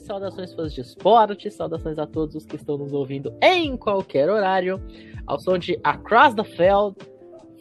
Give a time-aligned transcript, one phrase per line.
[0.00, 4.80] Saudações, fãs de esporte, saudações a todos os que estão nos ouvindo em qualquer horário,
[5.26, 6.96] ao som de Across the Field,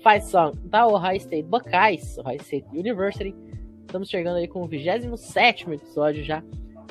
[0.04, 3.35] Fight Song da Ohio State Buckeyes, Ohio State University.
[3.81, 6.43] Estamos chegando aí com o 27 episódio já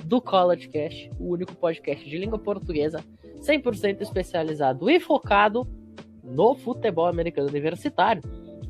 [0.05, 3.05] do College Cast, o único podcast de língua portuguesa
[3.41, 5.67] 100% especializado e focado
[6.23, 8.23] no futebol americano universitário.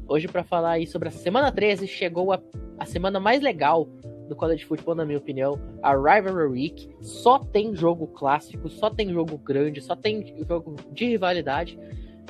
[0.06, 2.40] Hoje, para falar aí sobre a semana 13, chegou a,
[2.78, 3.88] a semana mais legal
[4.28, 6.88] do college football, na minha opinião, a Rivalry Week.
[7.00, 11.78] Só tem jogo clássico, só tem jogo grande, só tem jogo de rivalidade,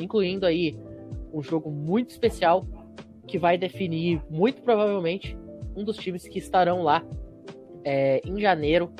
[0.01, 0.77] incluindo aí
[1.33, 2.65] um jogo muito especial
[3.27, 5.37] que vai definir, muito provavelmente,
[5.77, 7.05] um dos times que estarão lá
[7.85, 8.93] é, em janeiro,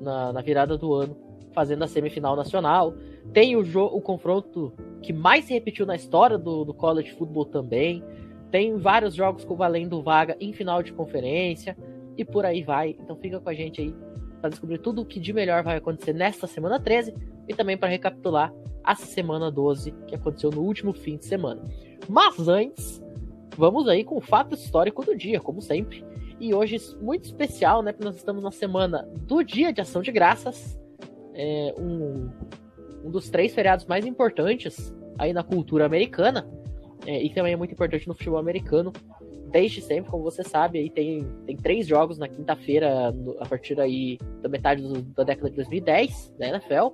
[0.00, 1.16] na, na, virada do ano,
[1.52, 2.94] fazendo a semifinal nacional.
[3.32, 8.02] Tem o, o confronto que mais se repetiu na história do, do college football também.
[8.50, 11.76] Tem vários jogos valendo vaga em final de conferência
[12.18, 12.96] e por aí vai.
[12.98, 13.94] Então fica com a gente aí
[14.40, 17.14] para descobrir tudo o que de melhor vai acontecer nesta semana 13
[17.48, 18.52] e também para recapitular
[18.84, 21.62] a semana 12 que aconteceu no último fim de semana.
[22.08, 23.02] Mas antes,
[23.56, 26.04] vamos aí com o fato histórico do dia, como sempre.
[26.40, 27.92] E hoje muito especial, né?
[27.92, 30.78] Porque nós estamos na semana do Dia de Ação de Graças,
[31.34, 32.30] é um,
[33.04, 36.48] um dos três feriados mais importantes aí na cultura americana.
[37.06, 38.92] É, e também é muito importante no futebol americano,
[39.50, 44.18] desde sempre, como você sabe, aí tem, tem três jogos na quinta-feira, a partir aí
[44.42, 46.88] da metade do, da década de 2010, na NFL.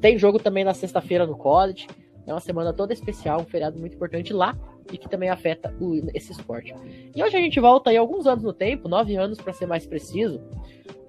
[0.00, 1.86] Tem jogo também na sexta-feira no college.
[2.26, 4.56] É uma semana toda especial, um feriado muito importante lá
[4.92, 6.74] e que também afeta o, esse esporte.
[7.14, 9.86] E hoje a gente volta aí alguns anos no tempo, nove anos para ser mais
[9.86, 10.40] preciso,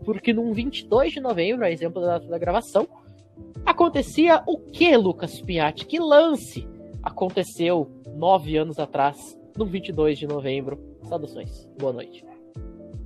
[0.04, 2.88] porque num 22 de novembro, a exemplo da data da gravação,
[3.66, 5.86] acontecia o que, Lucas Piatti?
[5.86, 6.68] Que lance
[7.02, 10.80] aconteceu nove anos atrás no 22 de novembro.
[11.04, 11.68] Saudações.
[11.80, 12.26] Boa noite.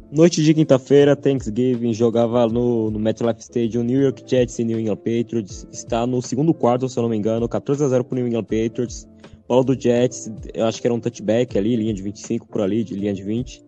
[0.09, 4.97] Noite de quinta-feira, Thanksgiving, jogava no, no MetLife Stadium, New York Jets e New England
[4.97, 5.67] Patriots.
[5.69, 8.27] Está no segundo quarto, se eu não me engano, 14 a 0 para o New
[8.27, 9.05] England Patriots.
[9.49, 12.85] Bola do Jets, eu acho que era um touchback ali, linha de 25 por ali,
[12.85, 13.65] de linha de 20.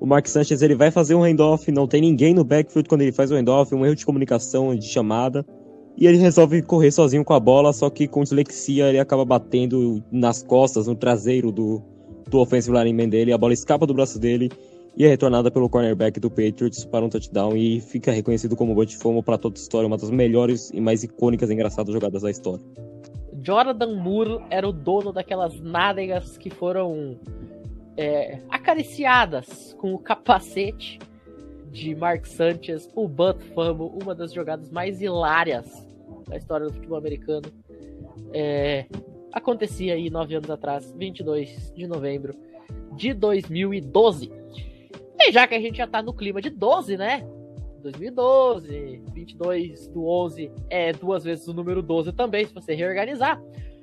[0.00, 3.12] O Mark Sanchez ele vai fazer um handoff, não tem ninguém no backfield quando ele
[3.12, 5.44] faz o handoff, um erro de comunicação, de chamada.
[5.96, 10.02] E ele resolve correr sozinho com a bola, só que com dislexia ele acaba batendo
[10.10, 11.82] nas costas, no traseiro do,
[12.28, 14.50] do offensive lineman dele, a bola escapa do braço dele
[14.96, 18.96] e é retornada pelo cornerback do Patriots para um touchdown e fica reconhecido como Bud
[18.96, 22.30] Fomo para toda a história, uma das melhores e mais icônicas e engraçadas jogadas da
[22.30, 22.64] história.
[23.42, 27.18] Jordan Moore era o dono daquelas nádegas que foram
[27.96, 30.98] é, acariciadas com o capacete
[31.70, 35.66] de Mark Sanchez, o Butt Fumble, uma das jogadas mais hilárias
[36.28, 37.46] da história do futebol americano.
[38.32, 38.86] É,
[39.34, 42.34] acontecia aí nove anos atrás, 22 de novembro
[42.92, 44.30] de 2012.
[45.18, 47.26] E já que a gente já tá no clima de 12, né?
[47.82, 53.42] 2012, 22 do 11 é duas vezes o número 12 também, se você reorganizar.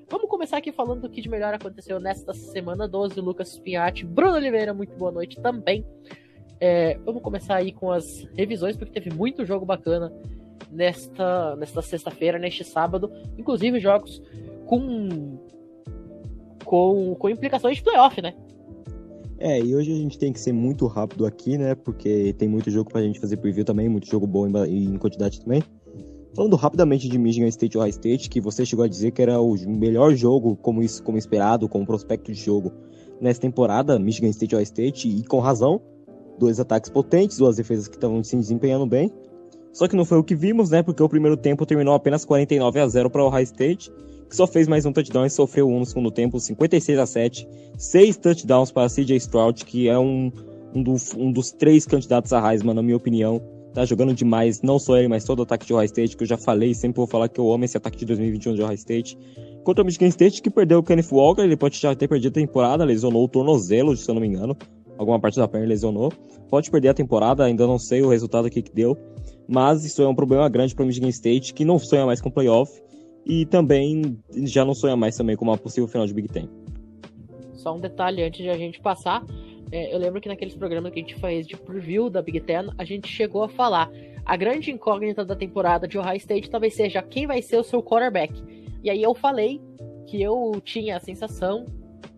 [0.10, 3.20] Vamos começar aqui falando do que de melhor aconteceu nesta semana 12.
[3.20, 5.86] Lucas Piatti, Bruno Oliveira, muito boa noite também.
[6.60, 10.12] É, vamos começar aí com as revisões, porque teve muito jogo bacana
[10.70, 13.12] nesta, nesta sexta-feira, neste sábado.
[13.38, 14.22] Inclusive jogos
[14.72, 15.38] com,
[16.64, 18.34] com, com implicações de playoff, né?
[19.38, 21.76] É, e hoje a gente tem que ser muito rápido aqui, né?
[21.76, 25.42] Porque tem muito jogo pra gente fazer preview também, muito jogo bom em, em quantidade
[25.42, 25.62] também.
[26.34, 29.58] Falando rapidamente de Michigan State Ohio State, que você chegou a dizer que era o
[29.68, 32.72] melhor jogo, como isso, como esperado, como prospecto de jogo
[33.20, 35.82] nessa temporada, Michigan State Ohio State, e com razão.
[36.40, 39.12] Dois ataques potentes, duas defesas que estavam se desempenhando bem.
[39.74, 40.82] Só que não foi o que vimos, né?
[40.82, 43.92] Porque o primeiro tempo terminou apenas 49 a 0 para Ohio State
[44.32, 47.50] que só fez mais um touchdown e sofreu um no segundo tempo, 56 a 7.
[47.78, 50.32] Seis touchdowns para CJ Stroud, que é um,
[50.74, 53.42] um, do, um dos três candidatos a Heisman, na minha opinião.
[53.74, 56.28] Tá jogando demais, não só ele, mas todo o ataque de Ohio State, que eu
[56.28, 59.18] já falei, sempre vou falar que eu amo esse ataque de 2021 de Ohio State.
[59.66, 62.42] Contra o Michigan State, que perdeu o Kenneth Walker, ele pode já ter perdido a
[62.42, 64.56] temporada, lesionou o tornozelo, se eu não me engano.
[64.98, 66.10] Alguma parte da perna lesionou.
[66.50, 68.98] Pode perder a temporada, ainda não sei o resultado aqui que deu.
[69.46, 72.32] Mas isso é um problema grande para o Michigan State, que não sonha mais com
[72.32, 72.72] playoff
[73.26, 76.50] e também já não sonha mais também com uma possível final de Big Ten.
[77.54, 79.24] Só um detalhe antes de a gente passar.
[79.72, 82.70] É, eu lembro que naqueles programas que a gente fez de preview da Big Ten,
[82.78, 83.90] a gente chegou a falar.
[84.26, 87.82] A grande incógnita da temporada de Ohio State talvez seja quem vai ser o seu
[87.82, 88.34] quarterback.
[88.84, 89.62] E aí eu falei
[90.08, 91.66] que eu tinha a sensação,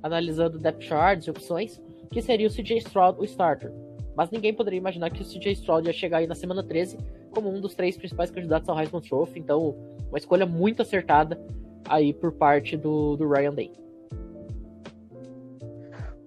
[0.02, 3.72] analisando depth charts e opções, que seria o CJ Stroud o starter.
[4.16, 6.98] Mas ninguém poderia imaginar que o CJ Stroud ia chegar aí na semana 13
[7.32, 9.40] como um dos três principais candidatos ao Heisman Trophy.
[9.40, 9.76] Então,
[10.10, 11.40] uma escolha muito acertada
[11.88, 13.72] aí por parte do, do Ryan Day.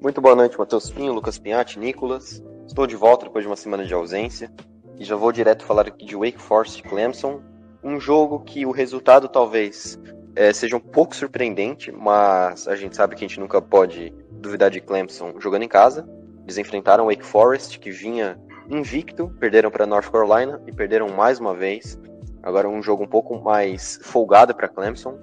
[0.00, 2.42] Muito boa noite, Matheus Pinho, Lucas Pinhatti, Nicolas.
[2.66, 4.50] Estou de volta depois de uma semana de ausência.
[4.98, 7.40] e já vou direto falar aqui de Wake Forest Clemson,
[7.82, 9.98] um jogo que o resultado talvez
[10.34, 14.70] é, seja um pouco surpreendente, mas a gente sabe que a gente nunca pode duvidar
[14.70, 16.06] de Clemson jogando em casa.
[16.46, 18.38] Eles enfrentaram Wake Forest, que vinha
[18.70, 21.98] invicto, perderam para North Carolina e perderam mais uma vez.
[22.40, 25.18] Agora um jogo um pouco mais folgado para Clemson.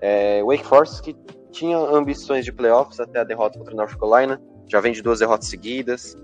[0.00, 1.16] É, Wake Forest que
[1.52, 5.46] tinha ambições de playoffs até a derrota contra North Carolina, já vem de duas derrotas
[5.46, 6.16] seguidas,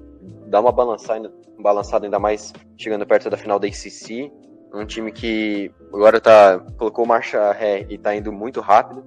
[0.49, 4.33] dá uma balançada, balançada ainda mais chegando perto da final da ACC.
[4.75, 9.05] Um time que agora tá, colocou marcha ré e tá indo muito rápido.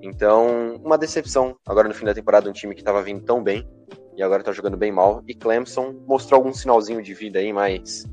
[0.00, 3.68] Então, uma decepção agora no fim da temporada, um time que estava vindo tão bem
[4.16, 5.22] e agora tá jogando bem mal.
[5.28, 8.06] E Clemson mostrou algum sinalzinho de vida aí, mas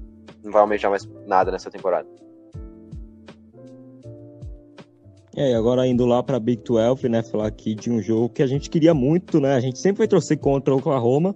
[0.44, 2.07] não vai almejar mais nada nessa temporada.
[5.35, 8.44] É, e agora indo lá para Big 12, né, falar aqui de um jogo que
[8.44, 9.55] a gente queria muito, né?
[9.55, 11.35] A gente sempre vai torcer contra o Oklahoma.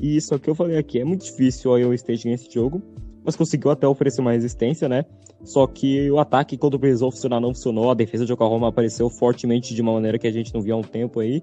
[0.00, 2.82] E isso aqui eu falei aqui, é muito difícil o Iowa State ganhar esse jogo,
[3.24, 5.04] mas conseguiu até oferecer uma resistência, né?
[5.44, 7.90] Só que o ataque, quando precisou funcionar, não funcionou.
[7.90, 10.76] A defesa de Oklahoma apareceu fortemente de uma maneira que a gente não via há
[10.76, 11.42] um tempo aí.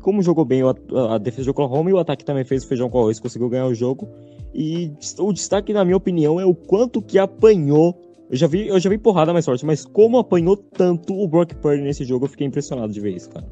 [0.00, 0.62] Como jogou bem
[1.10, 3.66] a, defesa de Oklahoma e o ataque também fez o feijão com arroz, conseguiu ganhar
[3.66, 4.08] o jogo.
[4.54, 7.96] E o destaque, na minha opinião, é o quanto que apanhou.
[8.30, 11.54] Eu já vi, eu já vi porrada mais forte, mas como apanhou tanto o Brock
[11.54, 13.46] Purdy nesse jogo, eu fiquei impressionado de ver isso, cara.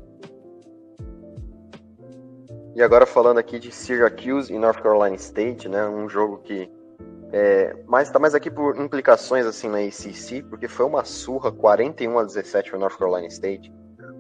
[2.75, 5.89] E agora falando aqui de Syracuse e North Carolina State, né?
[5.89, 6.71] Um jogo que
[7.33, 12.19] é, mas tá mais aqui por implicações assim na ACC, porque foi uma surra 41
[12.19, 13.73] a 17 para North Carolina State.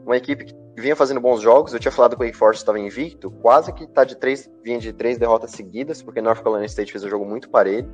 [0.08, 2.78] Uma equipe que vinha fazendo bons jogos, eu tinha falado que o Wake Forest estava
[2.78, 6.90] invicto, quase que tá de três, vinha de três derrotas seguidas, porque North Carolina State
[6.92, 7.92] fez um jogo muito parelho.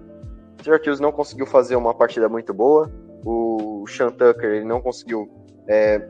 [0.63, 2.89] Syracuse não conseguiu fazer uma partida muito boa,
[3.27, 5.29] o Sean Tucker ele não conseguiu
[5.67, 6.09] é,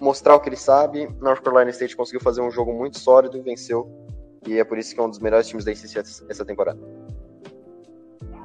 [0.00, 3.40] mostrar o que ele sabe, North Carolina State conseguiu fazer um jogo muito sólido e
[3.40, 3.90] venceu,
[4.46, 5.98] e é por isso que é um dos melhores times da ACC
[6.28, 6.78] essa temporada.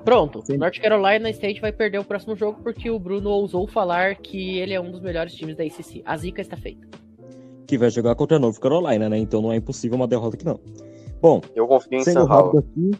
[0.05, 0.57] Pronto, Sim.
[0.57, 4.73] North Carolina State vai perder o próximo jogo porque o Bruno ousou falar que ele
[4.73, 6.03] é um dos melhores times da ACC.
[6.05, 6.87] A zica está feita.
[7.65, 9.17] Que vai jogar contra North Carolina, né?
[9.17, 10.59] Então não é impossível uma derrota aqui não.
[11.19, 12.91] Bom, eu confio em sendo rápido aqui,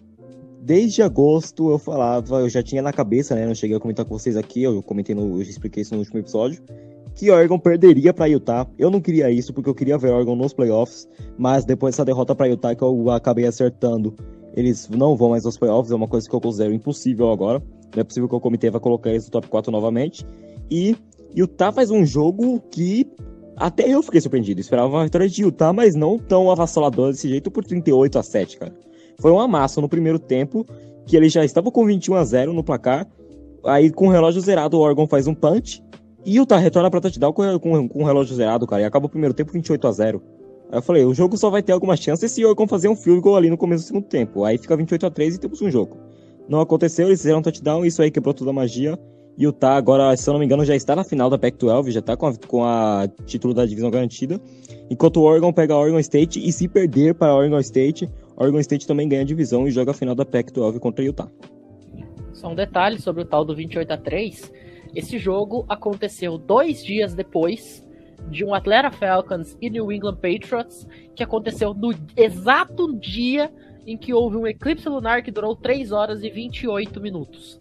[0.62, 3.46] desde agosto eu falava, eu já tinha na cabeça, né?
[3.46, 6.20] Não cheguei a comentar com vocês aqui, eu comentei no, eu expliquei isso no último
[6.20, 6.60] episódio,
[7.14, 8.66] que Oregon perderia para Utah.
[8.80, 12.34] Eu não queria isso porque eu queria ver Oregon nos playoffs, mas depois dessa derrota
[12.34, 14.16] para Utah que eu acabei acertando
[14.56, 17.62] eles não vão mais aos playoffs, é uma coisa que eu considero impossível agora.
[17.94, 20.26] Não é possível que o comitê vá colocar eles no top 4 novamente.
[20.72, 20.96] E
[21.36, 23.06] Utah faz um jogo que
[23.58, 24.62] até eu fiquei surpreendido.
[24.62, 28.58] esperava uma vitória de Utah, mas não tão avassaladora desse jeito por 38 a 7,
[28.58, 28.74] cara.
[29.20, 30.66] Foi uma massa no primeiro tempo,
[31.06, 33.08] que ele já estava com 21 a 0 no placar.
[33.66, 35.84] Aí, com o relógio zerado, o Oregon faz um punch.
[36.26, 38.82] E o Utah retorna pra touchdown com, com, com o relógio zerado, cara.
[38.82, 40.22] E acaba o primeiro tempo 28 a 0
[40.72, 42.96] Aí eu falei, o jogo só vai ter alguma chance se o Oregon fazer um
[42.96, 44.44] field goal ali no começo do segundo tempo.
[44.44, 45.98] Aí fica 28 a 3 e temos um jogo.
[46.48, 48.98] Não aconteceu, eles fizeram um touchdown, isso aí quebrou toda a magia.
[49.38, 51.92] E o Tá agora, se eu não me engano, já está na final da Pac-12,
[51.92, 54.40] já está com a, com a título da divisão garantida.
[54.90, 59.10] Enquanto o Oregon pega Oregon State e se perder para Oregon State, Oregon State também
[59.10, 61.30] ganha a divisão e joga a final da Pac-12 contra o Utah.
[62.34, 64.52] Só um detalhe sobre o tal do 28 a 3.
[64.96, 67.85] Esse jogo aconteceu dois dias depois
[68.30, 73.52] de um Atlanta Falcons e New England Patriots, que aconteceu no exato dia
[73.86, 77.60] em que houve um eclipse lunar que durou 3 horas e 28 minutos.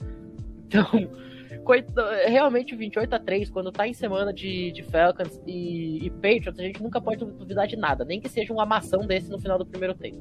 [0.66, 0.86] Então,
[2.26, 6.62] realmente 28 a 3, quando tá em semana de, de Falcons e, e, Patriots, a
[6.62, 9.66] gente nunca pode duvidar de nada, nem que seja uma amação desse no final do
[9.66, 10.18] primeiro tempo.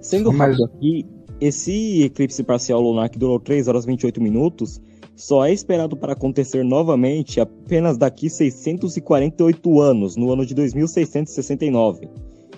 [0.00, 1.06] Sendo mais aqui,
[1.40, 4.80] esse eclipse parcial lunar que durou 3 horas e 28 minutos
[5.14, 12.08] só é esperado para acontecer novamente apenas daqui 648 anos, no ano de 2669.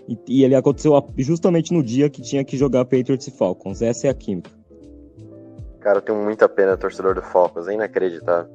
[0.09, 3.83] E, e ele aconteceu justamente no dia que tinha que jogar Patriots e Falcons.
[3.83, 4.51] Essa é a química.
[5.81, 8.51] Cara, eu tenho muita pena, torcedor do Falcons, é inacreditável.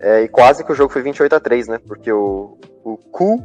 [0.00, 1.78] É, e quase que o jogo foi 28 a 3 né?
[1.86, 3.42] Porque o, o Ku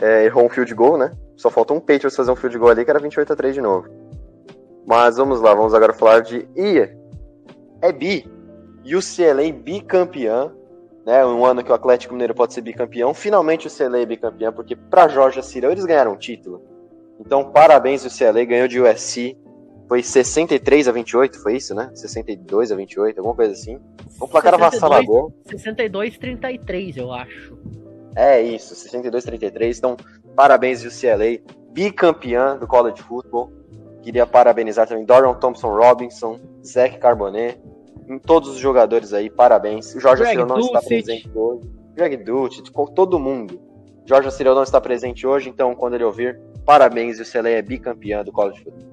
[0.00, 1.12] é, errou um field goal, né?
[1.36, 3.60] Só faltou um Patriots fazer um field goal ali que era 28 a 3 de
[3.60, 3.88] novo.
[4.86, 6.90] Mas vamos lá, vamos agora falar de I.
[7.80, 8.37] É bi.
[8.96, 10.52] UCLA bicampeã,
[11.04, 11.24] né?
[11.24, 13.14] Um ano que o Atlético Mineiro pode ser bicampeão.
[13.14, 16.62] Finalmente o UCLA é bicampeão, porque para Jorge Cirão eles ganharam um título.
[17.20, 19.36] Então, parabéns UCLA, ganhou de USC.
[19.88, 21.90] Foi 63 a 28, foi isso, né?
[21.94, 23.80] 62 a 28, alguma coisa assim.
[24.22, 25.32] Um placar avassalador.
[25.46, 27.58] 62 33, eu acho.
[28.14, 29.78] É isso, 62 33.
[29.78, 29.96] Então,
[30.36, 31.40] parabéns UCLA,
[31.72, 33.50] bicampeã do college football.
[34.02, 37.58] Queria parabenizar também Dorian Thompson Robinson, Zach Carbonet,
[38.08, 39.94] em todos os jogadores aí, parabéns.
[39.94, 41.68] O Jorge Cirilo não está presente hoje.
[41.94, 42.60] Greg Dutch,
[42.94, 43.60] todo mundo.
[44.06, 48.24] Jorge Cirilo não está presente hoje, então quando ele ouvir, parabéns, o Celé é bicampeão
[48.24, 48.88] do College Football.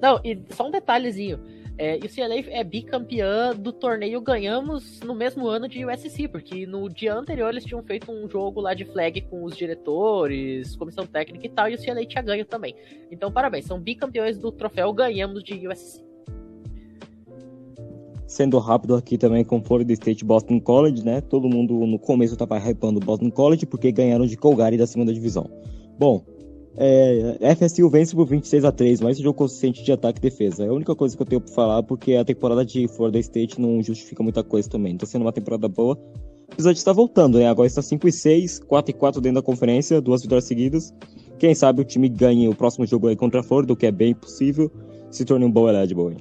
[0.00, 1.40] Não, e só um detalhezinho.
[1.80, 6.88] É, o CLA é bicampeã do torneio, ganhamos no mesmo ano de USC, porque no
[6.88, 11.46] dia anterior eles tinham feito um jogo lá de flag com os diretores, comissão técnica
[11.46, 12.74] e tal, e o CLA tinha ganho também.
[13.12, 16.07] Então, parabéns, são bicampeões do troféu, ganhamos de USC.
[18.28, 21.22] Sendo rápido aqui também com Florida State Boston College, né?
[21.22, 25.48] Todo mundo no começo tava hypando Boston College porque ganharam de Colgary da segunda divisão.
[25.98, 26.22] Bom,
[26.76, 30.64] é, FSU vence por 26 a 3 mas esse jogo consistente de ataque e defesa.
[30.66, 33.58] É a única coisa que eu tenho pra falar, porque a temporada de Florida State
[33.58, 34.94] não justifica muita coisa também.
[34.94, 35.98] Tá sendo uma temporada boa.
[36.52, 37.48] Apesar de estar voltando, né?
[37.48, 40.94] Agora está 5 e 6, 4 e 4 dentro da conferência, duas vitórias seguidas.
[41.38, 43.92] Quem sabe o time ganhe o próximo jogo aí contra a Florida, o que é
[43.92, 44.70] bem possível,
[45.10, 46.16] se torne um bom eligible.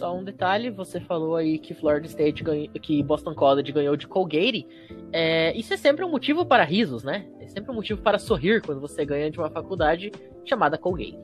[0.00, 4.08] Só um detalhe, você falou aí que Florida State ganhou, que Boston College ganhou de
[4.08, 4.66] Colgate.
[5.12, 7.26] É, isso é sempre um motivo para risos, né?
[7.38, 10.10] É sempre um motivo para sorrir quando você ganha de uma faculdade
[10.46, 11.18] chamada Colgate.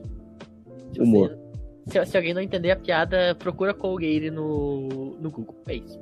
[0.93, 1.35] Se, Humor.
[1.87, 5.55] se, se, alguém não entender a piada, procura Colgate no, no Google.
[5.67, 5.99] É isso.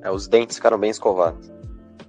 [0.00, 1.52] É, os dentes ficaram bem escovados.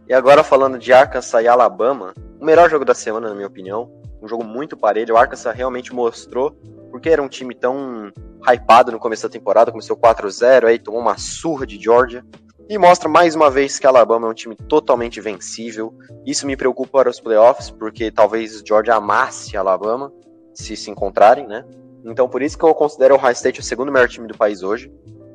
[0.08, 3.92] E agora falando de Arkansas e Alabama, o melhor jogo da semana, na minha opinião.
[4.22, 5.16] Um jogo muito parelho.
[5.16, 6.58] O Arkansas realmente mostrou
[6.98, 8.12] porque era um time tão
[8.42, 12.26] hypado no começo da temporada, começou 4-0, aí tomou uma surra de Georgia.
[12.68, 15.94] E mostra mais uma vez que Alabama é um time totalmente vencível.
[16.26, 20.12] Isso me preocupa para os playoffs, porque talvez Georgia amasse Alabama
[20.54, 21.64] se se encontrarem, né?
[22.04, 24.64] Então por isso que eu considero o High State o segundo melhor time do país
[24.64, 24.92] hoje.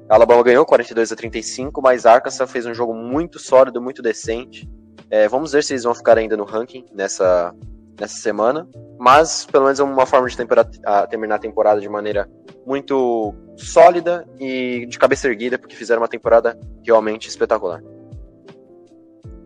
[0.08, 4.68] A Alabama ganhou 42 a 35, mas Arkansas fez um jogo muito sólido, muito decente.
[5.08, 7.54] É, vamos ver se eles vão ficar ainda no ranking nessa,
[8.02, 8.68] nessa semana.
[8.98, 12.28] Mas pelo menos é uma forma de terminar a temporada de maneira
[12.66, 17.82] muito sólida e de cabeça erguida, porque fizeram uma temporada realmente espetacular.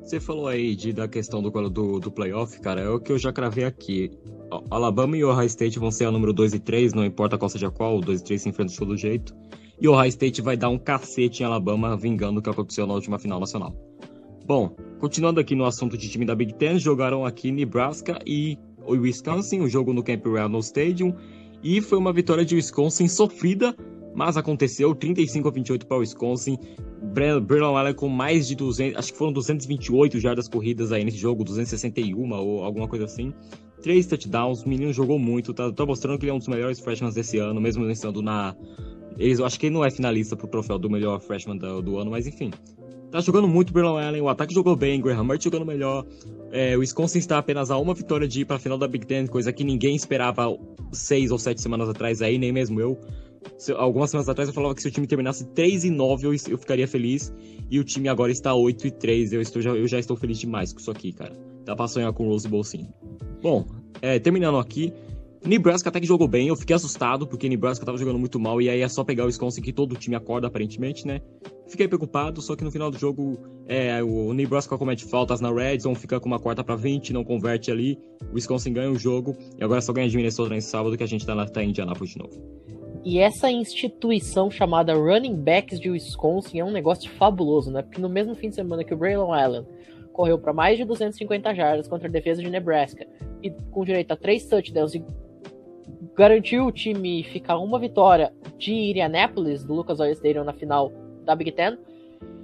[0.03, 3.19] Você falou aí de, da questão do, do, do playoff, cara, é o que eu
[3.19, 4.17] já cravei aqui.
[4.71, 7.71] Alabama e Ohio State vão ser a número 2 e 3, não importa qual seja
[7.71, 9.35] qual, o 2 e 3 se enfrentam de todo jeito.
[9.81, 13.19] E Ohio State vai dar um cacete em Alabama, vingando o que aconteceu na última
[13.19, 13.75] final nacional.
[14.47, 18.57] Bom, continuando aqui no assunto de time da Big Ten, jogaram aqui Nebraska e
[18.89, 21.13] Wisconsin, o jogo no Camp Randall Stadium,
[21.65, 23.75] e foi uma vitória de Wisconsin sofrida,
[24.15, 26.57] mas aconteceu 35 a 28 para o Wisconsin.
[27.13, 31.43] Braylon Allen com mais de 200, acho que foram 228 jardas corridas aí nesse jogo,
[31.43, 33.35] 261 ou alguma coisa assim.
[33.83, 36.79] Três touchdowns, o menino jogou muito, tá, tá mostrando que ele é um dos melhores
[36.79, 38.55] freshmen desse ano, mesmo estando na.
[39.19, 41.99] Eles, eu acho que ele não é finalista pro troféu do melhor freshman do, do
[41.99, 42.53] ano, mas enfim.
[43.11, 46.05] Tá jogando muito o Allen, o ataque jogou bem, Graham Mertz jogando melhor.
[46.51, 49.07] É, o Wisconsin está apenas a uma vitória de ir para a final da Big
[49.07, 50.57] Ten, coisa que ninguém esperava
[50.93, 52.99] seis ou sete semanas atrás aí, nem mesmo eu.
[53.59, 56.33] Se, algumas semanas atrás eu falava que se o time terminasse 3 e 9 eu,
[56.33, 57.33] eu ficaria feliz.
[57.71, 59.33] E o time agora está 8 e 3.
[59.33, 61.33] Eu, estou, já, eu já estou feliz demais com isso aqui, cara.
[61.65, 62.89] Dá pra sonhar com o Rose Bowl sim.
[63.43, 63.67] Bom,
[64.03, 64.93] é, terminando aqui,
[65.45, 68.69] Nebraska até que jogou bem, eu fiquei assustado, porque Nebraska tava jogando muito mal, e
[68.69, 71.21] aí é só pegar o Wisconsin que todo o time acorda, aparentemente, né?
[71.69, 75.81] Fiquei preocupado, só que no final do jogo, é, o Nebraska comete faltas na red
[75.81, 77.99] zone, fica com uma quarta para 20, não converte ali,
[78.31, 81.09] o Wisconsin ganha o jogo, e agora só ganha de Minnesota nesse sábado, que a
[81.09, 82.41] gente tá, tá em Indianapolis de novo.
[83.05, 87.83] E essa instituição chamada Running Backs de Wisconsin é um negócio fabuloso, né?
[87.83, 89.65] Porque no mesmo fim de semana que o Braylon Allen
[90.13, 93.07] correu para mais de 250 jardas contra a defesa de Nebraska
[93.43, 95.05] e com direito a três touchdowns e
[96.17, 100.91] garantiu o time ficar uma vitória de Indianapolis, do Lucas Oil Stadium, na final
[101.25, 101.79] da Big Ten.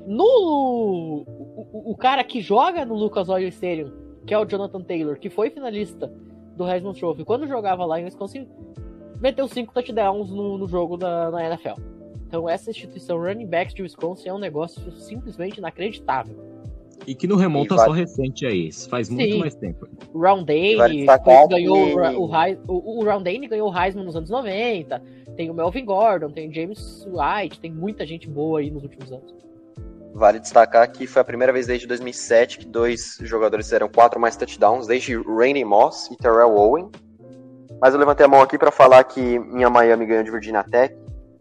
[0.07, 3.91] No, o, o, cara que joga no Lucas Oil Stadium,
[4.26, 6.12] que é o Jonathan Taylor, que foi finalista
[6.57, 8.47] do Heisman Trophy, quando jogava lá em Wisconsin,
[9.21, 11.81] meteu cinco touchdowns no, no jogo da, na NFL.
[12.26, 16.51] Então essa instituição running backs de Wisconsin é um negócio simplesmente inacreditável.
[17.06, 17.87] E que não remonta vai...
[17.87, 19.16] só recente a isso, faz Sim.
[19.16, 19.88] muito mais tempo.
[20.12, 21.06] O Roundane
[21.49, 22.16] ganhou que...
[22.16, 25.02] o, o, o Roundane ganhou o Heisman nos anos 90.
[25.37, 29.11] Tem o Melvin Gordon, tem o James White, tem muita gente boa aí nos últimos
[29.11, 29.35] anos.
[30.14, 34.37] Vale destacar que foi a primeira vez desde 2007 que dois jogadores fizeram quatro mais
[34.37, 36.90] touchdowns, desde Rainy Moss e Terrell Owen.
[37.80, 40.94] Mas eu levantei a mão aqui para falar que minha Miami ganhou de Virginia Tech,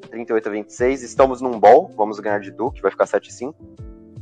[0.09, 1.03] 38 a 26.
[1.03, 3.55] Estamos num ball, vamos ganhar de Duke, vai ficar 7 a 5.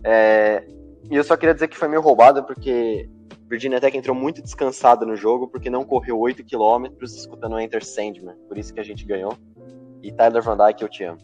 [0.04, 0.64] É,
[1.10, 3.10] e eu só queria dizer que foi meio roubada, porque
[3.50, 8.36] Virginia Tech entrou muito descansada no jogo, porque não correu 8 km escutando Enter Sandman.
[8.48, 9.36] Por isso que a gente ganhou.
[10.04, 11.20] E Tyler Van Dyke, eu te amo.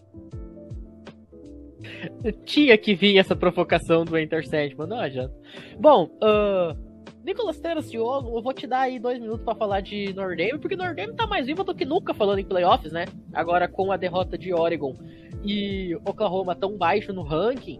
[2.44, 5.34] Tinha que vir essa provocação do Enter Sandman, não adianta.
[5.80, 6.76] Bom, uh,
[7.24, 10.76] Nicolas Teraciolo, eu vou te dar aí dois minutos para falar de Notre Dame, porque
[10.76, 13.06] Notre Dame tá mais viva do que nunca falando em playoffs, né?
[13.34, 14.96] Agora com a derrota de Oregon
[15.44, 17.80] e Oklahoma tão baixo no ranking,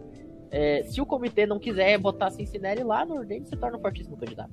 [0.52, 4.52] é, se o comitê não quiser botar Cincinnati lá, Nordeste se torna um fortíssimo candidato.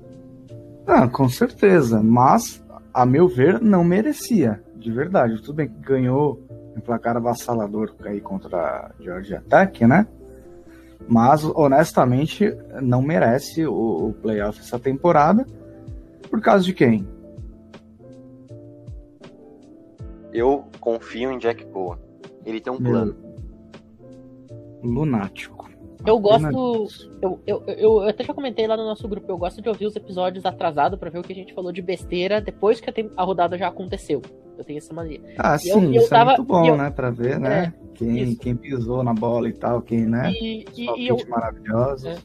[0.87, 5.41] Ah, com certeza, mas a meu ver não merecia, de verdade.
[5.41, 6.41] Tudo bem que ganhou
[6.77, 10.07] um placar avassalador aí contra a Georgia Tech, né?
[11.09, 15.47] Mas, honestamente, não merece o, o playoff essa temporada.
[16.31, 17.07] Por causa de quem?
[20.33, 21.99] Eu confio em Jack Boa.
[22.45, 23.15] Ele tem um plano.
[24.83, 25.72] Lunático.
[26.07, 26.89] Eu gosto.
[27.21, 29.87] Eu, eu, eu, eu, até já comentei lá no nosso grupo, eu gosto de ouvir
[29.87, 33.23] os episódios atrasados para ver o que a gente falou de besteira depois que a,
[33.23, 34.21] rodada já aconteceu.
[34.59, 35.21] Eu tenho essa mania.
[35.39, 36.91] Ah, sim, eu, isso tava, é muito bom, né?
[36.91, 37.73] Pra ver, né?
[37.75, 40.31] É, quem, quem pisou na bola e tal, quem, né?
[40.33, 41.17] E, e, e eu.
[42.05, 42.17] É.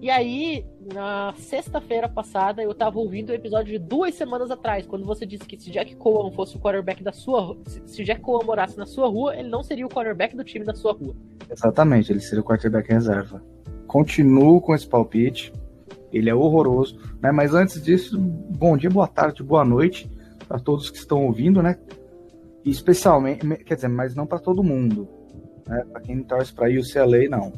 [0.00, 5.04] E aí, na sexta-feira passada, eu tava ouvindo o episódio de duas semanas atrás, quando
[5.04, 8.78] você disse que se Jack Cohen fosse o quarterback da sua se Jack Cohen morasse
[8.78, 11.14] na sua rua, ele não seria o quarterback do time da sua rua.
[11.50, 13.42] Exatamente, ele seria o quarterback reserva.
[13.86, 15.52] Continuo com esse palpite.
[16.12, 17.30] Ele é horroroso, né?
[17.32, 20.10] Mas antes disso, bom dia, boa tarde, boa noite
[20.46, 21.76] para todos que estão ouvindo, né?
[22.64, 25.08] Especialmente, quer dizer, mas não para todo mundo,
[25.66, 25.84] né?
[25.92, 27.52] Para quem torce para UCLA, não,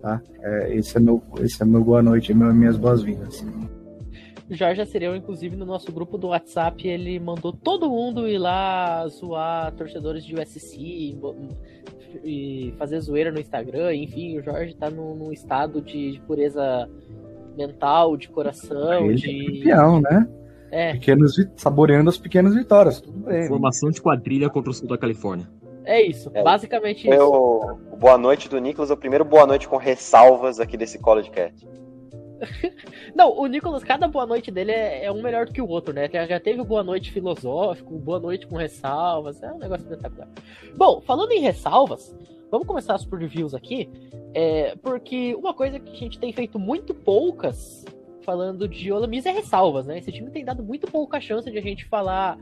[0.00, 0.20] tá?
[0.40, 3.44] É, esse é meu, esse é meu boa noite, meu, minhas boas-vindas.
[4.50, 9.72] Jorge Acireu, inclusive, no nosso grupo do WhatsApp, ele mandou todo mundo ir lá zoar
[9.72, 11.16] torcedores de USC
[12.22, 13.94] e fazer zoeira no Instagram.
[13.94, 16.88] Enfim, o Jorge tá num, num estado de, de, pureza
[17.56, 19.06] mental, de coração.
[19.06, 19.30] Ele de...
[19.30, 20.28] é campeão, né?
[20.70, 20.92] É.
[20.92, 23.46] Pequenos, saboreando as pequenas vitórias, tudo bem.
[23.46, 25.46] Formação de quadrilha contra o sul da Califórnia.
[25.84, 27.22] É isso, é, basicamente isso.
[27.22, 31.30] O, o boa noite do Nicolas, o primeiro boa noite com ressalvas aqui desse College
[31.30, 31.54] Cat.
[33.14, 35.94] Não, o Nicolas, cada boa noite dele é, é, um melhor do que o outro,
[35.94, 36.08] né?
[36.28, 40.28] Já teve o boa noite filosófico, boa noite com ressalvas, é um negócio espetacular.
[40.76, 42.16] Bom, falando em ressalvas,
[42.50, 43.88] vamos começar as previews aqui,
[44.34, 47.84] é, porque uma coisa que a gente tem feito muito poucas,
[48.22, 49.98] falando de Ole Miss, é ressalvas, né?
[49.98, 52.38] Esse time tem dado muito pouca chance de a gente falar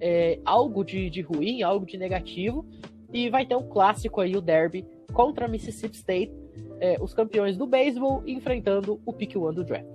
[0.00, 2.66] é, algo de, de ruim, algo de negativo,
[3.12, 6.32] e vai ter um clássico aí, o derby, contra Mississippi State,
[6.80, 9.86] é, os campeões do beisebol enfrentando o pick one do draft.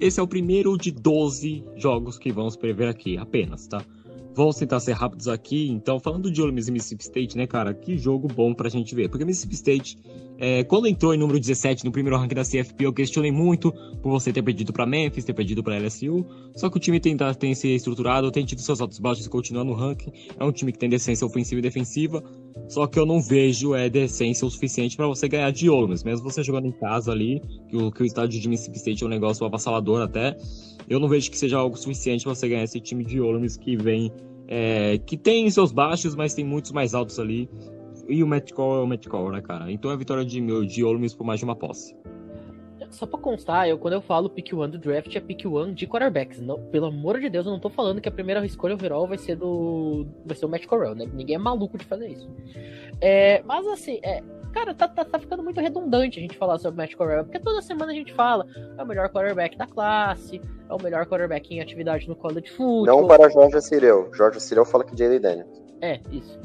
[0.00, 3.84] Esse é o primeiro de 12 jogos que vamos prever aqui, apenas, tá?
[4.34, 5.68] Vamos tentar ser rápidos aqui.
[5.68, 7.74] Então, falando de Ole Miss e Mississippi State, né, cara?
[7.74, 9.08] Que jogo bom pra gente ver.
[9.08, 9.98] Porque Mississippi State,
[10.44, 13.70] é, quando entrou em número 17 no primeiro ranking da CFP, eu questionei muito
[14.02, 16.26] por você ter perdido pra Memphis, ter perdido pra LSU.
[16.56, 19.30] Só que o time tem, tem se estruturado, tem tido seus altos e baixos e
[19.30, 20.10] continua no ranking.
[20.36, 22.20] É um time que tem decência ofensiva e defensiva.
[22.68, 26.02] Só que eu não vejo é, decência o suficiente para você ganhar de Miss.
[26.02, 29.06] Mesmo você jogando em casa ali, que o, que o estádio de Mississippi State é
[29.06, 30.36] um negócio avassalador até
[30.88, 33.76] eu não vejo que seja algo suficiente para você ganhar esse time de Miss que
[33.76, 34.12] vem
[34.48, 37.48] é, que tem seus baixos, mas tem muitos mais altos ali.
[38.12, 39.72] E o Matt Call é o Matt Call, né, cara?
[39.72, 41.96] Então é a vitória de, de Ole Miss por mais de uma posse.
[42.90, 45.86] Só pra constar, eu, quando eu falo pick one do draft, é pick one de
[45.86, 46.38] quarterbacks.
[46.42, 49.16] Não, pelo amor de Deus, eu não tô falando que a primeira escolha overall vai
[49.16, 50.06] ser do.
[50.26, 51.06] vai ser o Matt Corral, né?
[51.10, 52.28] Ninguém é maluco de fazer isso.
[53.00, 54.22] É, mas assim, é,
[54.52, 57.38] cara, tá, tá, tá, ficando muito redundante a gente falar sobre o Matt Corral, porque
[57.38, 58.46] toda semana a gente fala,
[58.76, 62.84] é o melhor quarterback da classe, é o melhor quarterback em atividade no college football.
[62.84, 64.10] Não para Jorge Cireu.
[64.12, 65.62] Jorge Cireu fala que Jalen Daniels.
[65.80, 66.38] É, isso.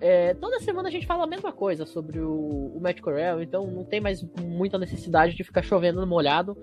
[0.00, 3.66] É, toda semana a gente fala a mesma coisa sobre o, o Matt Corral, então
[3.66, 6.56] não tem mais muita necessidade de ficar chovendo no molhado.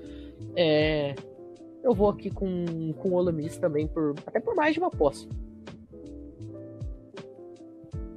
[0.55, 1.13] É,
[1.83, 4.89] eu vou aqui com, com o Ole Miss também, por, até por mais de uma
[4.89, 5.29] posse.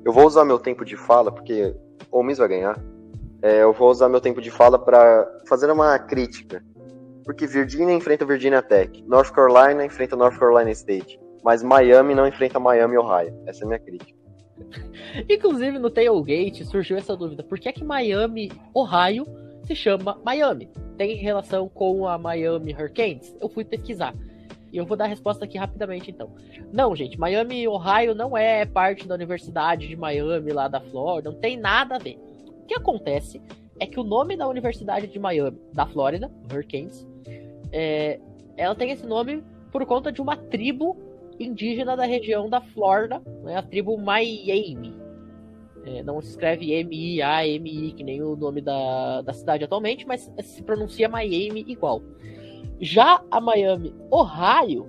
[0.03, 1.77] Eu vou usar meu tempo de fala, porque
[2.11, 2.83] o Miss vai ganhar.
[3.43, 6.65] É, eu vou usar meu tempo de fala para fazer uma crítica.
[7.25, 12.59] Porque Virginia enfrenta Virginia Tech, North Carolina enfrenta North Carolina State, mas Miami não enfrenta
[12.59, 13.35] Miami Ohio.
[13.47, 14.20] Essa é a minha crítica.
[15.29, 19.27] Inclusive no Tailgate surgiu essa dúvida: por que é que Miami Ohio
[19.65, 20.69] se chama Miami?
[20.97, 23.35] Tem relação com a Miami Hurricanes?
[23.41, 24.15] Eu fui pesquisar.
[24.73, 26.33] E eu vou dar a resposta aqui rapidamente, então.
[26.73, 31.39] Não, gente, Miami, Ohio não é parte da Universidade de Miami, lá da Flórida, não
[31.39, 32.19] tem nada a ver.
[32.47, 33.43] O que acontece
[33.81, 37.05] é que o nome da Universidade de Miami, da Flórida, Hurricanes,
[37.73, 38.21] é,
[38.57, 39.43] ela tem esse nome
[39.73, 40.97] por conta de uma tribo
[41.41, 44.95] indígena da região da Flórida, né, a tribo Miami.
[45.85, 50.63] É, não se escreve M-I-A-M-I, que nem o nome da, da cidade atualmente, mas se
[50.63, 52.03] pronuncia Miami igual.
[52.79, 54.87] Já a Miami, Ohio,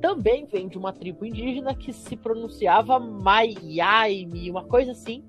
[0.00, 5.24] também vem de uma tribo indígena que se pronunciava Miami, uma coisa assim.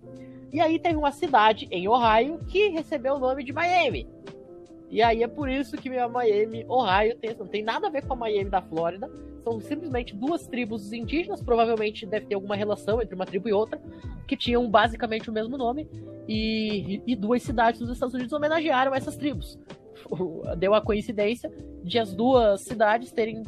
[0.51, 4.07] E aí tem uma cidade em Ohio que recebeu o nome de Miami.
[4.89, 8.05] E aí é por isso que a Miami, Ohio, tem, não tem nada a ver
[8.05, 9.09] com a Miami da Flórida.
[9.43, 13.81] São simplesmente duas tribos indígenas, provavelmente deve ter alguma relação entre uma tribo e outra,
[14.27, 15.89] que tinham basicamente o mesmo nome.
[16.27, 19.59] E, e duas cidades dos Estados Unidos homenagearam essas tribos.
[20.57, 21.51] deu a coincidência
[21.83, 23.43] de as duas cidades terem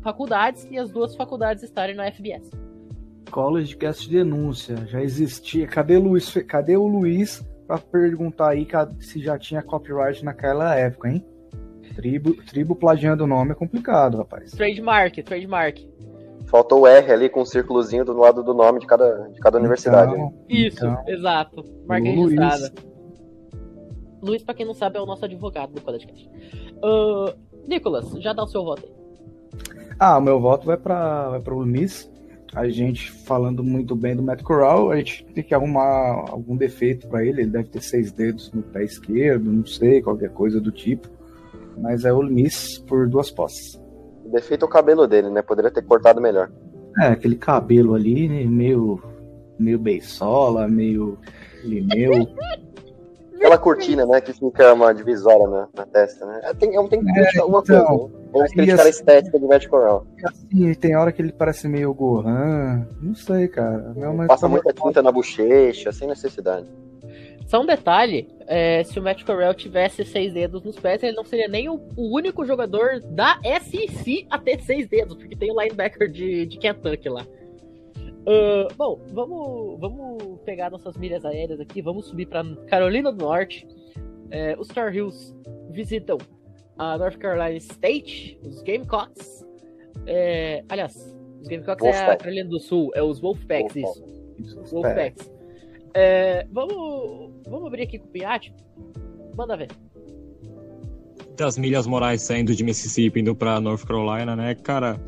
[0.00, 2.50] faculdades e as duas faculdades estarem na FBS.
[3.30, 4.76] College Cast denúncia.
[4.86, 5.66] Já existia.
[5.66, 8.66] Cadê, Luiz, cadê o Luiz pra perguntar aí
[9.00, 11.24] se já tinha copyright naquela época, hein?
[11.94, 14.50] Tribo, tribo plagiando o nome é complicado, rapaz.
[14.52, 15.78] Trademark, trademark.
[16.46, 19.58] Faltou o R ali com um círculozinho do lado do nome de cada, de cada
[19.58, 20.12] universidade.
[20.12, 21.64] Então, Isso, então, exato.
[21.86, 22.72] Marca registrada.
[24.20, 26.28] Luiz, pra quem não sabe, é o nosso advogado do podcast.
[26.82, 27.34] Uh,
[27.66, 29.04] Nicolas, já dá o seu voto aí.
[29.98, 32.10] Ah, o meu voto vai para vai pro Luiz.
[32.54, 37.08] A gente falando muito bem do Matt Corral, a gente tem que arrumar algum defeito
[37.08, 37.42] para ele.
[37.42, 41.08] Ele deve ter seis dedos no pé esquerdo, não sei, qualquer coisa do tipo.
[41.76, 43.80] Mas é o Miss por duas posses.
[44.24, 45.42] O defeito é o cabelo dele, né?
[45.42, 46.50] Poderia ter cortado melhor.
[47.00, 48.44] É, aquele cabelo ali, né?
[48.44, 49.02] meio,
[49.58, 51.18] meio beisola, meio
[51.64, 52.28] limeu.
[53.44, 56.40] Aquela cortina, né, que fica uma divisória na, na testa, né?
[56.44, 58.04] É, tem, tem que criticar é, uma então, coisa.
[58.04, 58.24] Né?
[58.32, 60.06] Vamos criticar assim, a estética do Matt Corral.
[60.24, 62.88] Assim, tem hora que ele parece meio Gohan.
[63.02, 63.92] Não sei, cara.
[63.94, 66.66] Não, Passa muita tinta na bochecha, sem necessidade.
[67.46, 71.24] Só um detalhe, é, se o Matt Corral tivesse seis dedos nos pés, ele não
[71.24, 75.60] seria nem o, o, único jogador da SEC a ter seis dedos, porque tem o
[75.60, 77.26] linebacker de, de Kentucky lá.
[78.24, 83.68] Uh, bom, vamos, vamos pegar nossas milhas aéreas aqui, vamos subir para Carolina do Norte.
[84.30, 85.36] É, os Tar Heels
[85.70, 86.16] visitam
[86.78, 89.44] a North Carolina State, os Gamecocks.
[90.06, 90.96] É, aliás,
[91.40, 92.10] os Gamecocks Wolfpack.
[92.10, 94.42] é a Carolina do Sul, é os Wolfpacks, Wolfpack.
[94.42, 94.60] isso.
[94.60, 95.30] Os Wolfpacks.
[95.92, 98.54] É, vamos, vamos abrir aqui com o Piatti.
[99.36, 99.68] Manda ver.
[101.36, 104.98] Das milhas morais saindo de Mississippi indo para North Carolina, né, cara?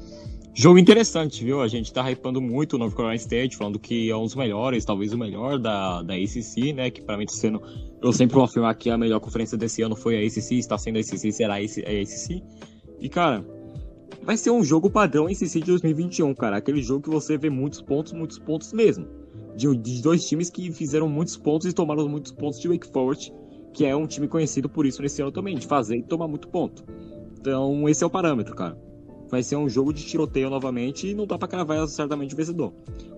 [0.59, 1.61] Jogo interessante, viu?
[1.61, 4.87] A gente tá hypando muito o North Carolina State, falando que é um dos melhores,
[4.87, 6.90] talvez o melhor da, da ACC, né?
[6.90, 7.61] Que para mim tá sendo.
[8.01, 10.97] Eu sempre vou afirmar que a melhor conferência desse ano foi a ACC, está sendo
[10.97, 12.42] a ACC, será a ACC.
[12.99, 13.45] E, cara,
[14.23, 16.57] vai ser um jogo padrão ACC de 2021, cara.
[16.57, 19.07] Aquele jogo que você vê muitos pontos, muitos pontos mesmo.
[19.55, 23.31] De, de dois times que fizeram muitos pontos e tomaram muitos pontos de Wake Forest,
[23.75, 26.49] que é um time conhecido por isso nesse ano também, de fazer e tomar muito
[26.49, 26.83] ponto.
[27.38, 28.86] Então, esse é o parâmetro, cara
[29.28, 32.72] vai ser um jogo de tiroteio novamente e não dá para cravar certamente o vencedor.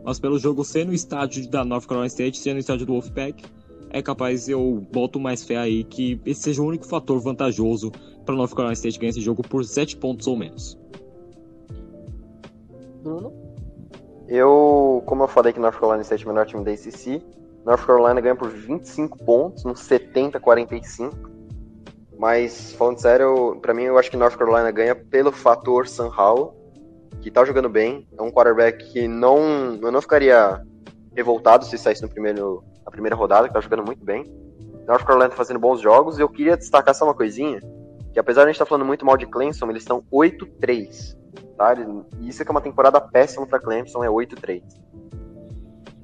[0.05, 3.45] Mas pelo jogo ser no estádio da North Carolina State, ser no estádio do Wolfpack,
[3.91, 7.91] é capaz eu boto mais fé aí que esse seja o único fator vantajoso
[8.25, 10.79] para North Carolina State ganhar esse jogo por 7 pontos ou menos.
[13.03, 13.33] Bruno?
[14.29, 17.23] Eu, como eu falei que North Carolina State é o melhor time da ACC,
[17.65, 21.38] North Carolina ganha por 25 pontos, no 70-45.
[22.19, 26.53] Mas, falando sério, para mim eu acho que North Carolina ganha pelo fator Sam Howell,
[27.21, 28.09] que tá jogando bem.
[28.19, 30.61] É um quarterback que não, eu não ficaria
[31.15, 34.25] revoltado se saísse no primeiro, na primeira rodada, que tá jogando muito bem.
[34.85, 36.19] North Carolina tá fazendo bons jogos.
[36.19, 37.61] E eu queria destacar só uma coisinha,
[38.13, 41.17] que apesar de a gente estar tá falando muito mal de Clemson, eles estão 8-3.
[41.57, 41.75] Tá?
[42.23, 44.63] Isso é que é uma temporada péssima para Clemson, é 8-3.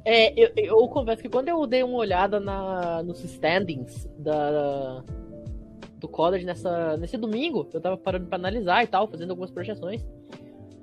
[0.05, 5.03] É, eu, eu que quando eu dei uma olhada na, nos standings da,
[6.05, 7.67] do college nessa, nesse domingo.
[7.73, 10.05] Eu tava parando pra analisar e tal, fazendo algumas projeções.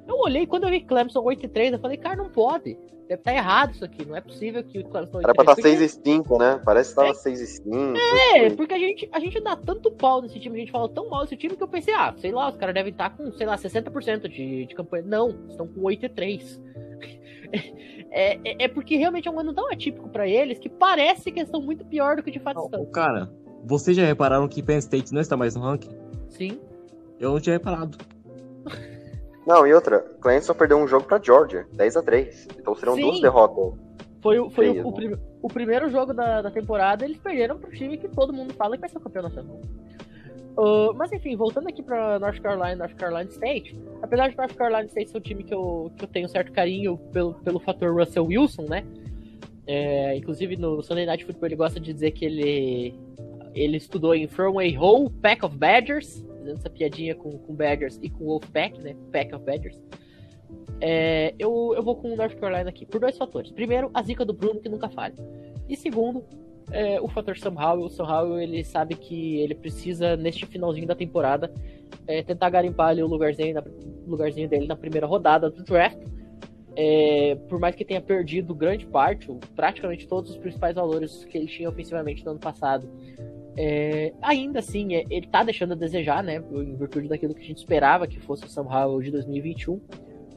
[0.08, 2.76] Eu olhei, quando eu vi Clemson 8 e 3, eu falei, cara, não pode.
[3.08, 4.04] Deve estar tá errado isso aqui.
[4.04, 6.60] Não é possível que o Clemson 8 Era pra estar tá 6 e 5, né?
[6.66, 7.70] Parece que tava é, 6 e 5.
[8.36, 11.08] É, porque a gente, a gente dá tanto pau nesse time, a gente fala tão
[11.08, 13.32] mal desse time que eu pensei, ah, sei lá, os caras devem estar tá com,
[13.34, 15.04] sei lá, 60% de, de campanha.
[15.06, 16.62] Não, estão com 8 e 3.
[18.14, 21.40] É, é, é, porque realmente é um ano tão atípico para eles que parece que
[21.40, 22.86] eles estão muito pior do que de fato não, estão.
[22.88, 23.32] Cara,
[23.64, 25.96] vocês já repararam que Penn State não está mais no ranking?
[26.30, 26.60] Sim.
[27.20, 27.98] Eu não tinha reparado.
[29.46, 33.02] Não, e outra, Clemson perdeu um jogo pra Georgia, 10 a 3 Então serão Sim.
[33.02, 33.74] duas derrotas.
[34.22, 37.98] Foi, foi o, o, prim, o, primeiro jogo da, da temporada, eles perderam pro time
[37.98, 39.60] que todo mundo fala que vai ser o campeão nacional.
[40.58, 44.86] Uh, mas enfim, voltando aqui pra North Carolina, North Carolina State, apesar de North Carolina
[44.86, 48.26] State ser um time que eu, que eu tenho certo carinho pelo, pelo fator Russell
[48.26, 48.86] Wilson, né?
[49.66, 52.94] É, inclusive no Sunday Night Football ele gosta de dizer que ele
[53.54, 58.00] ele estudou em From a Whole Pack of Badgers, fazendo essa piadinha com, com Badgers
[58.02, 58.96] e com Wolfpack, né?
[59.12, 59.80] Pack of Badgers.
[60.80, 63.52] É, eu, eu vou com o North Carolina aqui, por dois fatores.
[63.52, 65.14] Primeiro, a zica do Bruno, que nunca falha.
[65.70, 66.24] E segundo,
[66.72, 67.86] é, o fator Sam Howell.
[67.86, 71.54] O Sam Howell, ele sabe que ele precisa, neste finalzinho da temporada,
[72.08, 73.64] é, tentar garimpar ali o lugarzinho, na,
[74.08, 76.00] lugarzinho dele na primeira rodada do draft.
[76.76, 81.48] É, por mais que tenha perdido grande parte, praticamente todos os principais valores que ele
[81.48, 82.90] tinha ofensivamente no ano passado,
[83.58, 86.42] é, ainda assim, é, ele tá deixando a desejar, né?
[86.52, 89.80] Em virtude daquilo que a gente esperava que fosse o Sam Howell de 2021.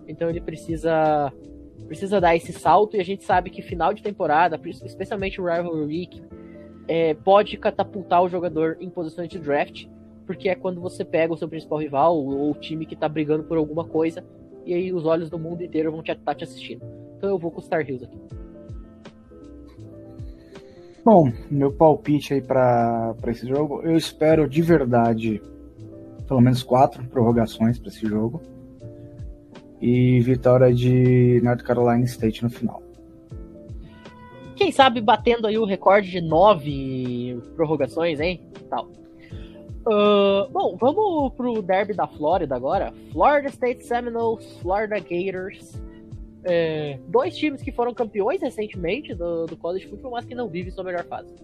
[0.09, 1.33] Então ele precisa
[1.87, 5.85] precisa dar esse salto e a gente sabe que final de temporada, especialmente o Rivalry
[5.85, 6.22] Week,
[6.88, 9.87] é, pode catapultar o jogador em posições de draft,
[10.27, 13.44] porque é quando você pega o seu principal rival ou o time que tá brigando
[13.44, 14.24] por alguma coisa
[14.64, 16.83] e aí os olhos do mundo inteiro vão estar te, tá te assistindo.
[17.16, 18.18] então eu vou com os Tar Heels aqui.
[21.04, 25.42] Bom, meu palpite aí pra esse jogo, eu espero de verdade
[26.26, 28.40] pelo menos quatro prorrogações para esse jogo.
[29.80, 32.82] E vitória de North Carolina State no final.
[34.56, 38.40] Quem sabe batendo aí o recorde de nove prorrogações, hein?
[38.70, 38.86] Tal.
[39.86, 42.94] Uh, bom, vamos pro derby da Flórida agora.
[43.12, 45.78] Florida State Seminoles, Florida Gators.
[46.44, 50.70] É, dois times que foram campeões recentemente do, do college football, mas que não vivem
[50.70, 51.35] sua melhor fase.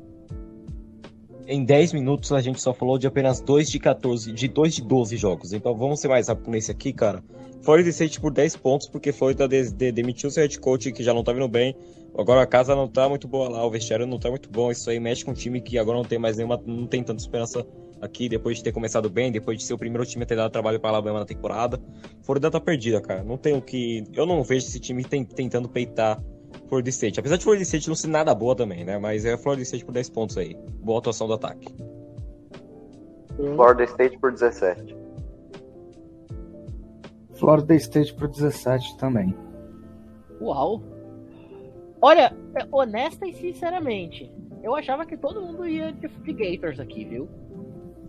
[1.47, 4.83] Em 10 minutos a gente só falou de apenas 2 de 14, de 2 de
[4.83, 5.53] 12 jogos.
[5.53, 7.25] Então vamos ser mais rápido nesse aqui, cara.
[7.63, 11.13] Florida State por 10 pontos, porque Florida de, de, demitiu seu head coach que já
[11.13, 11.75] não tá vindo bem.
[12.17, 14.71] Agora a casa não tá muito boa lá, o vestiário não tá muito bom.
[14.71, 16.61] Isso aí mexe com um time que agora não tem mais nenhuma.
[16.65, 17.67] não tem tanta esperança
[18.01, 20.51] aqui depois de ter começado bem, depois de ser o primeiro time a ter dado
[20.51, 21.81] trabalho para Alabama na temporada.
[22.23, 23.23] Florida tá perdida, cara.
[23.23, 24.05] Não tem o que.
[24.15, 26.23] Eu não vejo esse time tentando peitar
[26.69, 27.21] Florida State.
[27.21, 28.99] Apesar de Florida State não ser nada boa também, né?
[28.99, 30.57] Mas é Florida State por 10 pontos aí.
[30.83, 31.69] Boa atuação do ataque.
[33.37, 34.97] Florida State por 17.
[37.35, 39.35] Florida State por 17 também.
[40.41, 40.83] Uau!
[42.03, 44.31] Olha, é, honesta e sinceramente,
[44.63, 47.29] eu achava que todo mundo ia de, de Gators aqui, viu?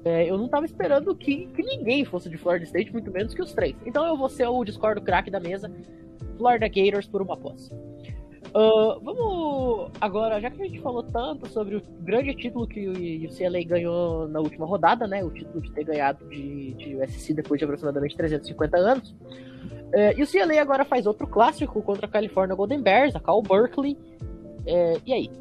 [0.04, 3.42] É, eu não tava esperando que, que, ninguém fosse de Florida State, muito menos que
[3.42, 3.76] os três.
[3.86, 5.72] Então eu vou ser o Discord craque da mesa.
[6.38, 7.72] Florida Gators por uma posse.
[8.54, 12.92] Uh, vamos agora, já que a gente falou tanto sobre o grande título que o
[13.30, 15.24] UCLA ganhou na última rodada, né?
[15.24, 19.12] O título de ter ganhado de, de USC depois de aproximadamente 350 anos.
[19.12, 23.42] Uh, e o UCLA agora faz outro clássico contra a California Golden Bears, a Cal
[23.42, 23.94] Berkeley.
[23.94, 25.32] Uh, e aí?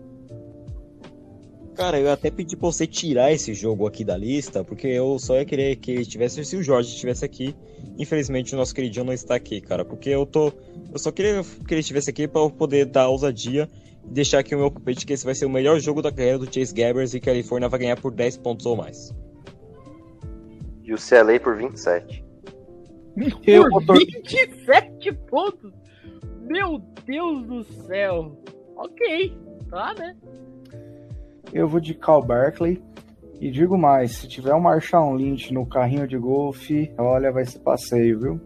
[1.75, 5.37] Cara, eu até pedi pra você tirar esse jogo aqui da lista, porque eu só
[5.37, 7.55] ia querer que estivesse se o Jorge estivesse aqui.
[7.99, 10.53] Infelizmente o nosso queridinho não está aqui, cara, porque eu tô.
[10.93, 13.69] Eu só queria que ele estivesse aqui para eu poder dar ousadia
[14.05, 16.39] e deixar aqui o meu palpite que esse vai ser o melhor jogo da carreira
[16.39, 19.15] do Chase Gabbers e que a Califórnia vai ganhar por 10 pontos ou mais.
[20.83, 22.25] E o CLA por 27.
[23.47, 25.73] Eu por 27 pontos?
[26.43, 28.37] Meu Deus do céu!
[28.77, 29.37] Ok,
[29.71, 30.17] tá, né?
[31.53, 32.83] Eu vou de Cal Berkeley.
[33.41, 37.61] E digo mais, se tiver um Marshall Lynch no carrinho de golfe, olha, vai ser
[37.61, 38.41] passeio, viu?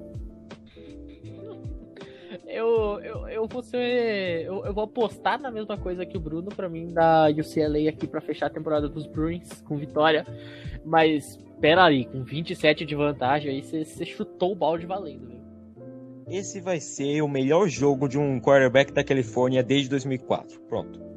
[2.46, 4.44] Eu, eu, eu vou ser.
[4.44, 8.06] Eu, eu vou apostar na mesma coisa que o Bruno, para mim, da UCLA aqui
[8.06, 10.24] para fechar a temporada dos Bruins com vitória.
[10.84, 15.40] Mas, pera aí, com 27 de vantagem aí, você chutou o balde valendo, viu?
[16.28, 20.60] Esse vai ser o melhor jogo de um quarterback da Califórnia desde 2004.
[20.68, 21.13] Pronto.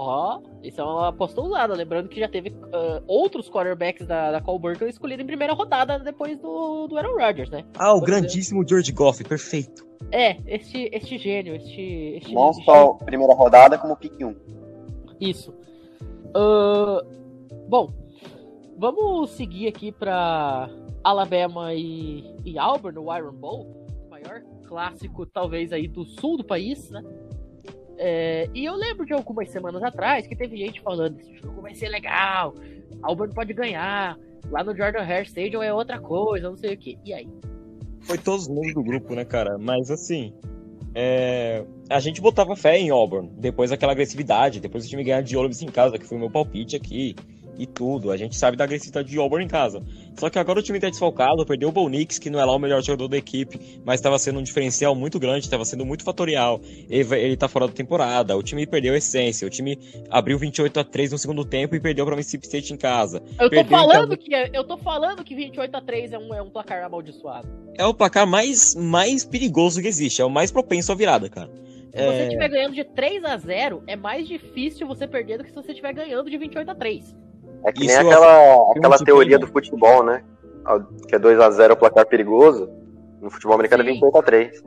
[0.00, 1.74] Ó, oh, isso é uma aposta usada.
[1.74, 5.98] Lembrando que já teve uh, outros quarterbacks da, da Cole Berkeley escolhidos em primeira rodada
[5.98, 7.64] depois do, do Aaron Rodgers, né?
[7.76, 8.68] Ah, o Por grandíssimo exemplo.
[8.68, 9.84] George Goff, perfeito.
[10.12, 11.82] É, este, este gênio, este.
[12.14, 14.36] este Não só primeira rodada, como pick 1.
[15.20, 15.52] Isso.
[16.28, 17.04] Uh,
[17.68, 17.92] bom,
[18.78, 20.70] vamos seguir aqui para
[21.02, 23.66] Alabama e, e Auburn, no Iron Bowl.
[24.08, 27.02] Maior clássico, talvez, aí do sul do país, né?
[27.98, 31.74] É, e eu lembro de algumas semanas atrás que teve gente falando: esse jogo vai
[31.74, 32.54] ser legal,
[33.02, 34.16] Auburn pode ganhar,
[34.50, 36.98] lá no Jordan Hare Stadium é outra coisa, não sei o que.
[37.04, 37.28] E aí?
[38.00, 39.58] Foi todos os membros do grupo, né, cara?
[39.58, 40.32] Mas assim,
[40.94, 41.64] é...
[41.90, 45.62] a gente botava fé em Auburn, depois daquela agressividade, depois do time ganhar de Olympics
[45.62, 47.16] em casa, que foi o meu palpite aqui
[47.58, 48.10] e tudo.
[48.10, 49.82] A gente sabe da agressividade de Auburn em casa.
[50.16, 52.54] Só que agora o time tá desfalcado, perdeu o Bo Nix, que não é lá
[52.54, 56.04] o melhor jogador da equipe, mas estava sendo um diferencial muito grande, estava sendo muito
[56.04, 56.60] fatorial.
[56.88, 60.80] Ele, ele tá fora da temporada, o time perdeu a essência, o time abriu 28
[60.80, 63.22] a 3 no segundo tempo e perdeu para Mississippi State em casa.
[63.38, 66.42] Eu tô falando que é, eu tô falando que 28 a 3 é um, é
[66.42, 67.48] um placar amaldiçoado.
[67.76, 71.50] É o placar mais mais perigoso que existe, é o mais propenso à virada, cara.
[71.98, 72.48] Se você estiver é...
[72.48, 75.92] ganhando de 3 a 0, é mais difícil você perder do que se você estiver
[75.92, 77.16] ganhando de 28 a 3.
[77.64, 80.22] É que Isso nem aquela, aquela teoria do futebol, né?
[81.08, 82.68] Que é 2x0 o placar perigoso.
[83.20, 83.90] No futebol americano Sim.
[83.90, 84.64] é 28 a 3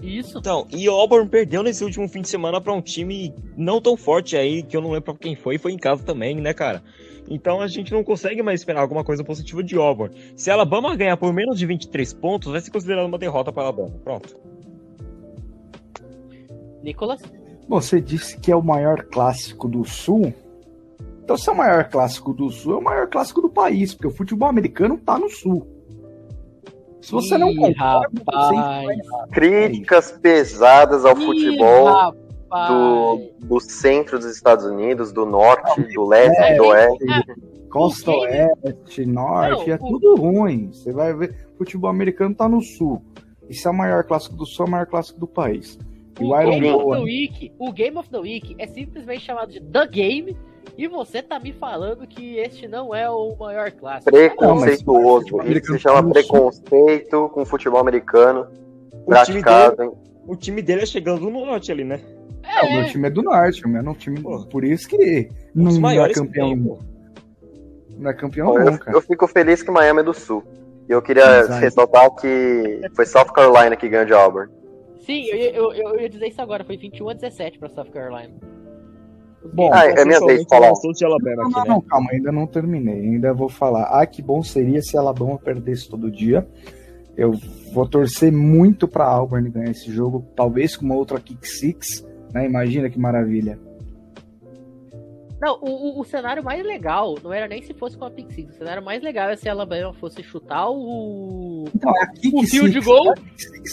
[0.00, 0.38] Isso.
[0.38, 3.96] Então, e o Auburn perdeu nesse último fim de semana para um time não tão
[3.96, 6.82] forte aí, que eu não lembro pra quem foi, foi em casa também, né, cara?
[7.28, 10.14] Então a gente não consegue mais esperar alguma coisa positiva de Auburn.
[10.36, 13.64] Se a Alabama ganhar por menos de 23 pontos, vai ser considerado uma derrota para
[13.64, 13.94] Alabama.
[14.04, 14.36] Pronto.
[16.82, 17.22] Nicolas?
[17.66, 20.34] Você disse que é o maior clássico do Sul.
[21.24, 24.08] Então, se é o maior clássico do Sul, é o maior clássico do país, porque
[24.08, 25.66] o futebol americano tá no Sul.
[27.00, 28.98] Se você Ih, não concorda, rapaz.
[29.32, 32.14] Críticas pesadas ao Ih, futebol
[32.68, 37.04] do, do, centro dos Estados Unidos, do norte, do leste, é, do oeste.
[37.70, 40.70] Costa Oeste, Norte, não, é tudo ruim.
[40.72, 43.02] Você vai ver, futebol americano tá no sul.
[43.48, 45.78] Esse é o maior clássico do Sul, é o maior clássico do país.
[46.20, 49.50] E o, o Game of the Week, o Game of the Week é simplesmente chamado
[49.50, 50.36] de The Game
[50.76, 54.10] e você tá me falando que este não é o maior clássico.
[54.10, 55.36] Preconceituoso.
[55.36, 58.46] Não, Isso se chama preconceito com futebol americano.
[58.92, 59.76] O praticado.
[59.76, 62.00] Time dele, o time dele é chegando no norte ali, né?
[62.42, 64.20] É, o meu time é do norte, o meu não time.
[64.20, 66.50] Pô, por isso que não, não é campeão.
[66.50, 66.78] Tem,
[67.98, 70.42] não é campeão, Pô, não, eu, eu, fico feliz que Miami é do sul.
[70.88, 71.60] E eu queria Exato.
[71.60, 74.52] ressaltar que foi South Carolina que ganhou de Auburn.
[75.00, 78.34] Sim, eu, eu, eu, ia dizer isso agora, foi 21 a 17 pra South Carolina.
[79.52, 80.72] Bom, ah, é minha vez de falar.
[80.72, 81.68] De Alabama não, aqui, não, né?
[81.68, 83.00] não, calma, ainda não terminei.
[83.00, 83.84] Ainda vou falar.
[83.84, 86.46] Ah, que bom seria se a Alabama perdesse todo dia.
[87.16, 87.32] Eu
[87.72, 92.44] vou torcer muito para Auburn ganhar esse jogo, talvez com uma outra kick six, né?
[92.46, 93.58] Imagina que maravilha.
[95.44, 98.54] Não, o, o, cenário mais legal não era nem se fosse com a Pick Six.
[98.54, 101.66] O cenário mais legal é se a Alabama fosse chutar o.
[101.74, 103.12] Então, é a Kick o fio de gol.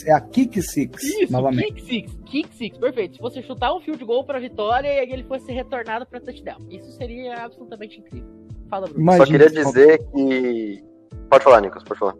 [0.05, 1.01] É a Kick Six.
[1.01, 1.75] Isso, novamente.
[1.75, 2.19] Kick Six.
[2.25, 3.15] Kick Six, perfeito.
[3.15, 6.57] Se você chutar um fio de gol pra vitória e ele fosse retornado pra touchdown.
[6.69, 8.29] Isso seria absolutamente incrível.
[8.69, 9.03] Fala, Bruno.
[9.03, 10.83] Imagina, Só queria dizer que.
[11.29, 12.15] Pode falar, Nicolas, pode falar.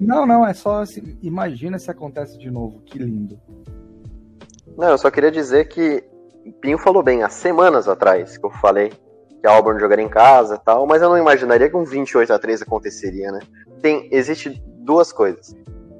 [0.00, 3.40] Não, não, é só assim, imagina se acontece de novo, que lindo.
[4.76, 6.02] Não, eu só queria dizer que
[6.52, 8.92] Pinho falou bem, há semanas atrás que eu falei
[9.40, 12.38] que a Auburn jogaria em casa tal, mas eu não imaginaria que um 28 a
[12.38, 13.40] 3 aconteceria, né?
[13.82, 15.54] Tem, existe duas coisas.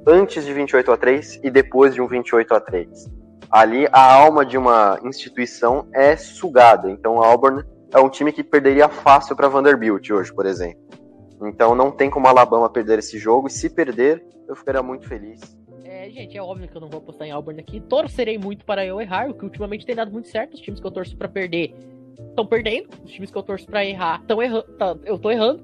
[0.05, 3.09] Antes de 28 a 3 e depois de um 28 a 3.
[3.51, 6.89] Ali a alma de uma instituição é sugada.
[6.89, 10.81] Então a Auburn é um time que perderia fácil para Vanderbilt hoje, por exemplo.
[11.43, 15.07] Então não tem como a Alabama perder esse jogo e se perder, eu ficaria muito
[15.07, 15.56] feliz.
[16.09, 17.79] Gente, é óbvio que eu não vou apostar em Auburn aqui.
[17.79, 20.53] Torcerei muito para eu errar, o que ultimamente tem dado muito certo.
[20.53, 21.73] Os times que eu torço para perder
[22.29, 22.89] estão perdendo.
[23.03, 24.63] Os times que eu torço para errar estão errando.
[24.77, 25.63] Tá, eu tô errando.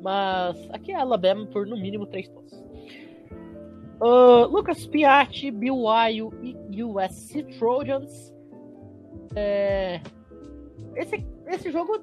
[0.00, 2.58] Mas aqui é Alabama por no mínimo 3 pontos.
[4.00, 8.34] Uh, Lucas Piatti, BYU e USC Trojans.
[9.36, 10.00] É...
[10.96, 12.00] Esse, esse jogo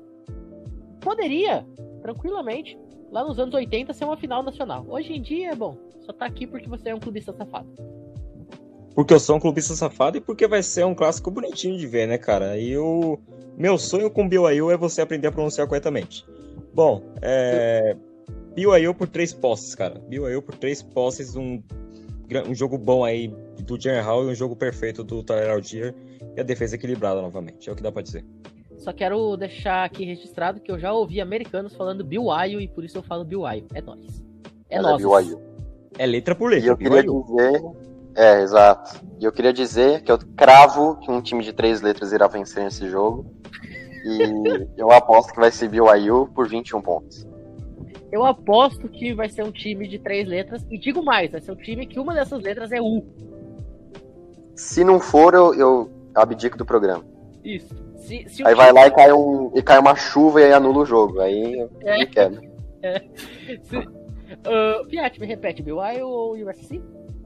[1.02, 1.66] poderia,
[2.02, 2.78] tranquilamente,
[3.12, 4.86] lá nos anos 80, ser uma final nacional.
[4.88, 5.76] Hoje em dia, bom,
[6.08, 7.68] só tá aqui porque você é um clubista safado.
[8.96, 12.08] Porque eu sou um clubista safado e porque vai ser um clássico bonitinho de ver,
[12.08, 12.58] né, cara?
[12.58, 13.20] E o
[13.56, 16.26] meu sonho com BYU é você aprender a pronunciar corretamente.
[16.74, 17.96] Bom, é...
[18.56, 20.00] BYU por três posses, cara.
[20.08, 21.62] BYU por três posses, um,
[22.48, 23.28] um jogo bom aí
[23.60, 25.94] do Jaren Hall e um jogo perfeito do Tyler Algier
[26.36, 28.26] e a defesa equilibrada novamente, é o que dá pra dizer.
[28.78, 32.98] Só quero deixar aqui registrado que eu já ouvi americanos falando BYU e por isso
[32.98, 33.46] eu falo BYU.
[33.74, 34.24] É nóis.
[34.70, 35.04] É nóis.
[35.04, 35.47] É,
[35.98, 36.66] é letra por letra.
[36.66, 37.64] E eu queria dizer.
[38.16, 39.00] É, exato.
[39.20, 42.64] E eu queria dizer que eu cravo que um time de três letras irá vencer
[42.64, 43.26] nesse jogo.
[44.04, 47.28] E eu aposto que vai ser BYU por 21 pontos.
[48.12, 50.66] Eu aposto que vai ser um time de três letras.
[50.70, 53.06] E digo mais, vai ser um time que uma dessas letras é U.
[54.56, 57.06] Se não for, eu, eu abdico do programa.
[57.44, 57.76] Isso.
[57.98, 60.80] Se, se aí vai lá e cai, um, e cai uma chuva e aí anula
[60.80, 61.20] o jogo.
[61.20, 62.00] Aí é.
[62.00, 62.48] me quebra.
[62.80, 63.00] É.
[63.64, 63.97] Se,
[64.46, 66.82] uh, Piat, me repete, BYU ou USC?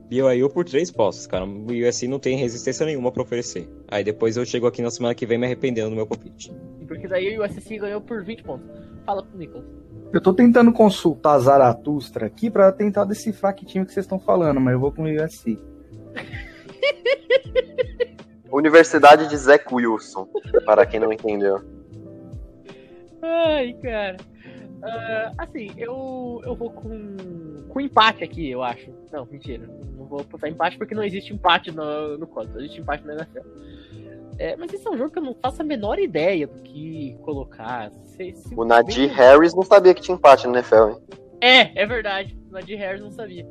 [0.09, 1.45] BYU por três postos, cara.
[1.45, 3.69] O USC não tem resistência nenhuma pra oferecer.
[3.87, 6.53] Aí depois eu chego aqui na semana que vem me arrependendo do meu palpite.
[6.87, 8.69] Porque daí o USC ganhou por 20 pontos.
[9.05, 9.65] Fala pro Nicolas.
[10.11, 14.59] Eu tô tentando consultar Zaratustra aqui pra tentar decifrar que time que vocês estão falando,
[14.59, 15.57] mas eu vou com o USC.
[18.51, 20.27] Universidade de Zach Wilson,
[20.65, 21.61] para quem não entendeu.
[23.21, 24.17] Ai, cara.
[24.81, 27.15] Uh, assim, eu, eu vou com,
[27.69, 28.91] com empate aqui, eu acho.
[29.11, 29.67] Não, mentira.
[29.95, 33.47] Não vou botar empate porque não existe empate no, no código, existe empate na NFL.
[34.39, 37.15] É, mas esse é um jogo que eu não faço a menor ideia do que
[37.21, 37.91] colocar.
[38.05, 40.97] Se, se o Nadir Harris não sabia que tinha empate no NFL, hein?
[41.39, 42.35] É, é verdade.
[42.49, 43.47] O Nadir Harris não sabia.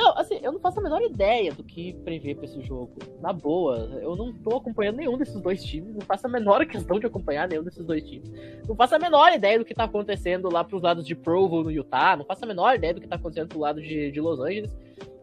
[0.00, 2.90] Não, assim, eu não faço a menor ideia do que prever pra esse jogo.
[3.20, 6.98] Na boa, eu não tô acompanhando nenhum desses dois times, não faço a menor questão
[6.98, 8.32] de acompanhar nenhum desses dois times.
[8.66, 11.70] Não faço a menor ideia do que tá acontecendo lá pros lados de Provo, no
[11.70, 14.40] Utah, não faço a menor ideia do que tá acontecendo pro lado de, de Los
[14.40, 14.74] Angeles.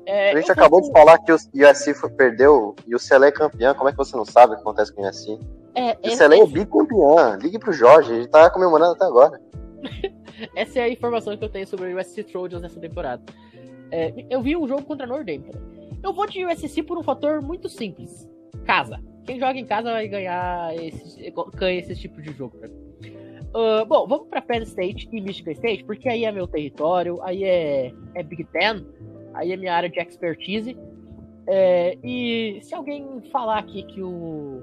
[0.05, 3.73] É, a gente acabou de falar que o USC perdeu e o CLE é campeão,
[3.73, 5.39] como é que você não sabe o que acontece com o USC?
[5.73, 9.41] É, o CLE é bicampeão, ligue pro Jorge, ele tá comemorando até agora.
[10.55, 13.23] essa é a informação que eu tenho sobre o USC Trojans nessa temporada.
[13.91, 15.51] É, eu vi um jogo contra Dame.
[16.03, 18.29] Eu vou de USC por um fator muito simples.
[18.65, 19.01] Casa.
[19.25, 22.57] Quem joga em casa vai ganhar esse, ganha esse tipo de jogo.
[23.53, 27.43] Uh, bom, vamos para Penn State e Michigan State, porque aí é meu território, aí
[27.43, 28.85] é, é Big Ten,
[29.33, 30.77] aí é minha área de expertise.
[31.47, 34.61] É, e se alguém falar aqui que o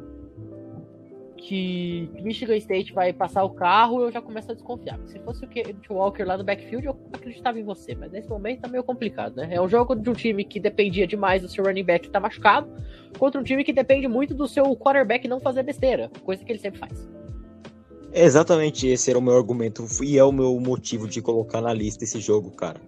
[1.47, 4.99] que Michigan State vai passar o carro, eu já começo a desconfiar.
[5.05, 8.62] Se fosse o Kent Walker lá no backfield, eu acreditava em você, mas nesse momento
[8.62, 9.51] tá meio complicado, né?
[9.51, 12.18] É um jogo de um time que dependia demais do seu running back que tá
[12.18, 12.66] machucado,
[13.18, 16.59] contra um time que depende muito do seu quarterback não fazer besteira, coisa que ele
[16.59, 17.07] sempre faz.
[18.11, 22.05] Exatamente esse era o meu argumento e é o meu motivo de colocar na lista
[22.05, 22.80] esse jogo, cara.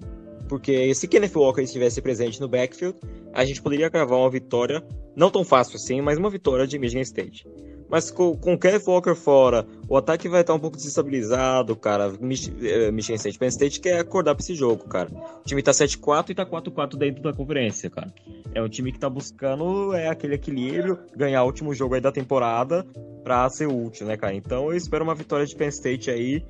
[0.49, 2.97] Porque se Kenneth Walker estivesse presente no backfield,
[3.35, 4.83] a gente poderia gravar uma vitória,
[5.15, 7.47] não tão fácil assim, mas uma vitória de Michigan State.
[7.89, 12.13] Mas com, com o Kenneth Walker fora, o ataque vai estar um pouco desestabilizado, cara.
[12.21, 15.09] Mich eh, Michigan State, Penn State quer acordar pra esse jogo, cara.
[15.41, 18.13] O time tá 7-4 e tá 4-4 dentro da conferência, cara.
[18.55, 22.11] É um time que tá buscando é, aquele equilíbrio, ganhar o último jogo aí da
[22.11, 22.85] temporada
[23.23, 24.35] pra ser útil, né, cara?
[24.35, 26.45] Então eu espero uma vitória de Penn State aí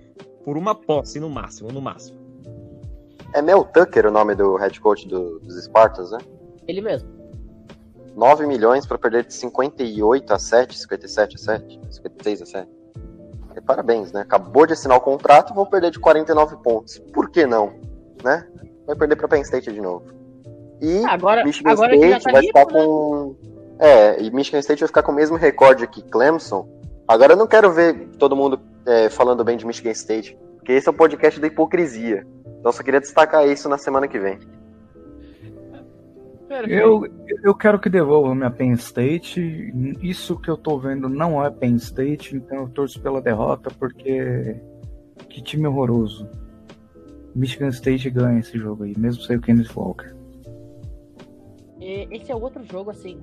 [0.45, 2.19] por uma posse no máximo, no máximo.
[3.35, 6.19] É Mel Tucker o nome do head coach do, dos Spartans, né?
[6.67, 7.16] Ele mesmo.
[8.17, 12.71] 9 milhões para perder de 58 a 7, 57 a 7, 56 a 7.
[13.55, 14.23] E parabéns, né?
[14.23, 16.99] Acabou de assinar o contrato, vou perder de 49 pontos.
[17.13, 17.75] Por que não?
[18.25, 18.47] Né?
[18.87, 20.05] Vai perder para Penn State de novo.
[20.81, 22.85] E agora, Michigan agora State tá vai limpo, ficar né?
[22.85, 23.37] com.
[23.79, 26.69] É, e Michigan State vai ficar com o mesmo recorde que Clemson.
[27.07, 30.89] Agora eu não quero ver todo mundo é, falando bem de Michigan State, porque esse
[30.89, 32.27] é o podcast da hipocrisia.
[32.45, 34.39] Então eu só queria destacar isso na semana que vem.
[36.69, 37.07] Eu,
[37.43, 39.73] eu quero que devolva minha Penn State.
[40.01, 44.57] Isso que eu tô vendo não é Penn State, então eu torço pela derrota, porque
[45.29, 46.29] que time horroroso.
[47.35, 50.15] Michigan State ganha esse jogo aí, mesmo sem o Kenneth Walker.
[51.81, 53.19] E Esse é outro jogo, assim,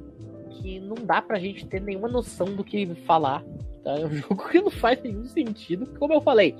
[0.49, 3.43] que não dá pra gente ter nenhuma noção do que falar.
[3.83, 3.99] Tá?
[3.99, 5.87] É um jogo que não faz nenhum sentido.
[5.99, 6.55] Como eu falei,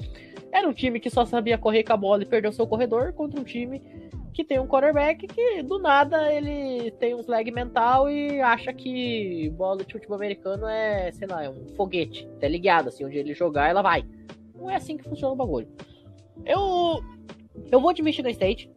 [0.51, 3.39] era um time que só sabia correr com a bola e perdeu seu corredor contra
[3.39, 3.81] um time
[4.33, 9.49] que tem um quarterback que do nada ele tem um slag mental e acha que
[9.51, 13.35] bola de futebol americano é, sei lá, é um foguete, tá ligado, assim, onde ele
[13.35, 14.03] jogar ela vai.
[14.55, 15.67] Não é assim que funciona o bagulho.
[16.45, 17.03] Eu
[17.71, 18.71] eu vou de Michigan State,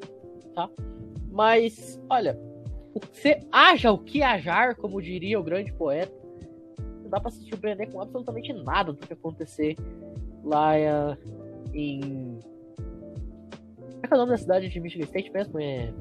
[0.54, 0.68] tá?
[1.30, 2.38] Mas, olha,
[3.12, 6.15] você haja o que hajar, como diria o grande poeta,
[7.06, 9.76] não dá pra se surpreender com absolutamente nada do que acontecer
[10.44, 11.16] lá eh,
[11.72, 12.38] em.
[14.02, 15.58] É que é o nome da cidade de Michigan State mesmo?
[15.60, 15.92] É.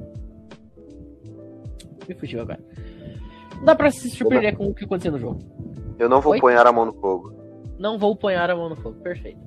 [2.07, 2.59] Me fugiu agora.
[3.57, 5.39] Não dá pra se surpreender com o que aconteceu no jogo.
[5.97, 6.39] Eu não vou Oi?
[6.39, 7.33] ponhar a mão no fogo.
[7.79, 9.39] Não vou ponhar a mão no fogo, perfeito.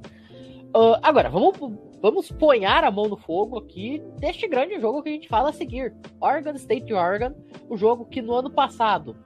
[0.75, 1.57] Ah, agora, vamos,
[2.01, 5.53] vamos ponhar a mão no fogo aqui deste grande jogo que a gente fala a
[5.53, 7.35] seguir: Oregon State Oregon,
[7.69, 9.17] o jogo que no ano passado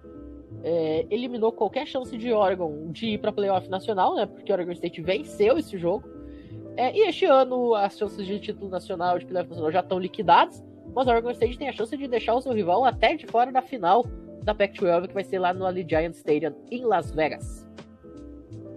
[0.62, 4.26] é, eliminou qualquer chance de Oregon de ir para playoff nacional, né?
[4.26, 6.08] Porque Oregon State venceu esse jogo.
[6.76, 10.62] É, e este ano as chances de título nacional de playoff nacional já estão liquidadas,
[10.94, 13.60] mas Oregon State tem a chance de deixar o seu rival até de fora da
[13.60, 14.06] final
[14.42, 17.66] da Pac-12, que vai ser lá no Allegiant Stadium em Las Vegas.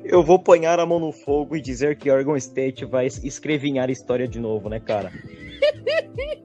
[0.04, 3.92] Eu vou ponhar a mão no fogo e dizer que Oregon State vai escrevinhar a
[3.92, 5.12] história de novo, né, cara?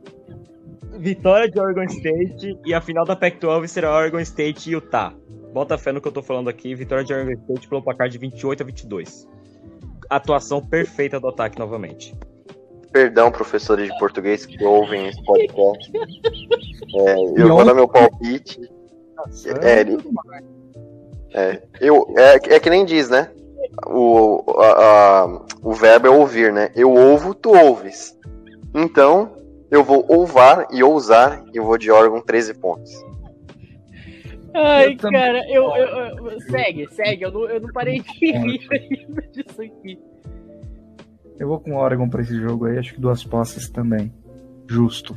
[1.01, 5.15] Vitória de Oregon State e a final da Pac-12 será Oregon State e Utah.
[5.53, 6.75] Bota fé no que eu tô falando aqui.
[6.75, 9.27] Vitória de Oregon State pelo placar de 28 a 22.
[10.11, 12.15] Atuação perfeita do ataque novamente.
[12.93, 15.91] Perdão, professores de português que ouvem esse podcast.
[16.93, 18.61] É, eu vou dar meu palpite.
[19.63, 19.97] É, ele-
[21.33, 23.31] É, eu, é, é que nem diz, né?
[23.87, 26.71] O, a- a- o verbo é ouvir, né?
[26.75, 28.19] Eu ouvo, tu ouves.
[28.75, 29.31] Então,
[29.71, 32.91] eu vou ouvar e ousar e eu vou de órgão 13 pontos.
[34.53, 38.11] Ai, Eu também- cara, eu, eu- eu- Segue, segue, eu não, eu não parei de
[38.19, 38.35] rir
[38.73, 39.99] ainda disso aqui.
[41.39, 44.13] Eu vou com o Oregon pra esse jogo aí, acho que duas posses também.
[44.69, 45.17] Justo.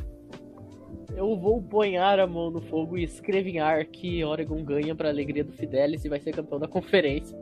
[1.16, 5.52] Eu vou ponhar a mão no fogo e escrevinhar que Oregon ganha pra alegria do
[5.52, 7.36] Fidelis e vai ser campeão da conferência.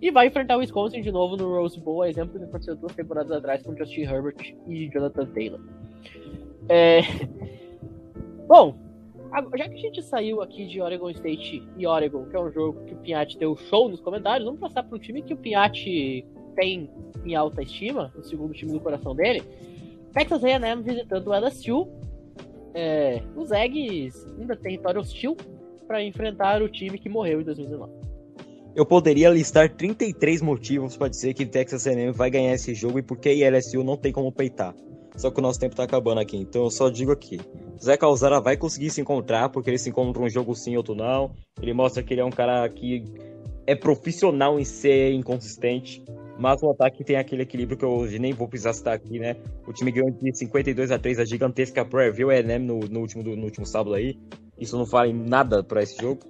[0.00, 2.76] E vai enfrentar o Wisconsin de novo no Rose Bowl, a exemplo do que aconteceu
[2.76, 5.60] duas temporadas atrás com Justin Herbert e Jonathan Taylor.
[6.70, 7.00] É...
[8.46, 8.76] Bom,
[9.56, 12.84] já que a gente saiu aqui de Oregon State e Oregon, que é um jogo
[12.84, 16.24] que o Pinhatti deu show nos comentários, vamos passar para um time que o Pinhatti
[16.54, 16.90] tem
[17.24, 19.42] em alta estima, o segundo time do coração dele.
[20.12, 21.88] Texas A&M visitando o LSU.
[22.72, 25.36] É, os Eggs ainda território hostil
[25.88, 27.92] para enfrentar o time que morreu em 2019.
[28.76, 33.02] Eu poderia listar 33 motivos para dizer que Texas A&M vai ganhar esse jogo e
[33.02, 34.74] porque a LSU não tem como peitar.
[35.20, 37.38] Só que o nosso tempo tá acabando aqui, então eu só digo aqui.
[37.78, 41.32] Zé Calzara vai conseguir se encontrar, porque ele se encontra um jogo sim, outro não.
[41.60, 43.04] Ele mostra que ele é um cara que
[43.66, 46.02] é profissional em ser inconsistente.
[46.38, 49.36] Mas o ataque tem aquele equilíbrio que eu hoje nem vou precisar citar aqui, né?
[49.66, 53.44] O time ganhou de 52 a 3 a gigantesca Prairie A&M no, no, último, no
[53.44, 54.18] último sábado aí.
[54.58, 56.22] Isso não vale nada para esse jogo.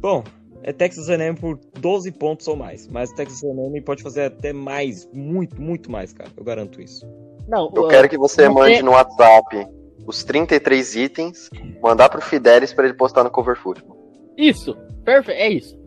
[0.00, 0.22] Bom,
[0.62, 2.86] é Texas A&M por 12 pontos ou mais.
[2.86, 6.30] Mas Texas A&M pode fazer até mais, muito, muito mais, cara.
[6.36, 7.04] Eu garanto isso.
[7.48, 9.66] Não, Eu uh, quero que você mande tem- no WhatsApp
[10.06, 11.50] os 33 itens,
[11.82, 13.96] mandar pro Fidelis pra ele postar no Cover Football.
[14.36, 15.84] Isso, perfeito, é isso.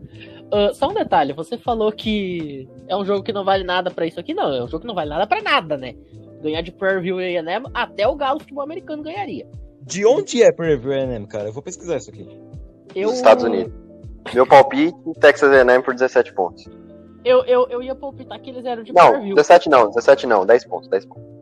[0.52, 4.06] Ah, só um detalhe, você falou que é um jogo que não vale nada pra
[4.06, 4.52] isso aqui, não.
[4.52, 5.94] É um jogo que não vale nada pra nada, né?
[6.42, 9.46] Ganhar de Prairie View e A&M, até o Galo Futebol Americano ganharia.
[9.82, 11.48] De onde é Prairie A&M, cara?
[11.48, 12.26] Eu vou pesquisar isso aqui.
[12.94, 13.72] Eu, Dos Estados Unidos.
[14.34, 16.64] Meu palpite, Texas A&M por 17 pontos.
[17.24, 19.34] Eu, eu, eu ia palpitar que eles eram de Não, Prairie View.
[19.36, 21.37] 17 não, 17 não, 10 pontos, 10 pontos.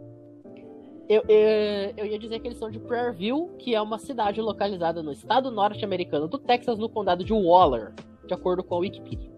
[1.09, 4.41] Eu, eu, eu ia dizer que eles são de Prairie View, que é uma cidade
[4.41, 7.93] localizada no estado norte-americano do Texas, no condado de Waller,
[8.27, 9.31] de acordo com a Wikipedia.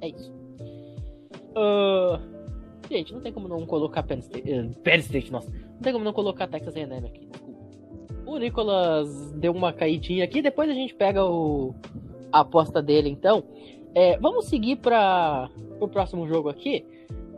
[0.00, 0.32] É isso.
[1.54, 2.18] Ah,
[2.90, 5.50] gente, não tem como não colocar Penn State, eh, Penn State, nossa.
[5.50, 7.28] Não tem como não colocar Texas A&M aqui.
[8.24, 11.74] O Nicolas deu uma caidinha aqui, depois a gente pega o,
[12.32, 13.44] a aposta dele, então.
[13.94, 16.86] É, vamos seguir para o próximo jogo aqui.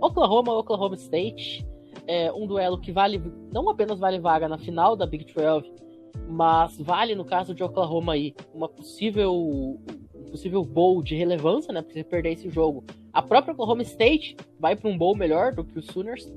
[0.00, 1.66] Oklahoma, Oklahoma State
[2.07, 3.20] é um duelo que vale
[3.52, 5.72] não apenas vale vaga na final da Big 12,
[6.28, 9.78] mas vale no caso de Oklahoma aí uma possível
[10.30, 11.80] possível bowl de relevância, né?
[11.80, 12.82] Porque se perder esse jogo,
[13.12, 16.32] a própria Oklahoma State vai para um bowl melhor do que os Sooners.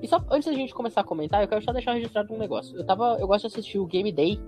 [0.00, 2.76] E só antes da gente começar a comentar, eu quero só deixar registrado um negócio.
[2.76, 4.40] Eu tava, eu gosto de assistir o Game Day,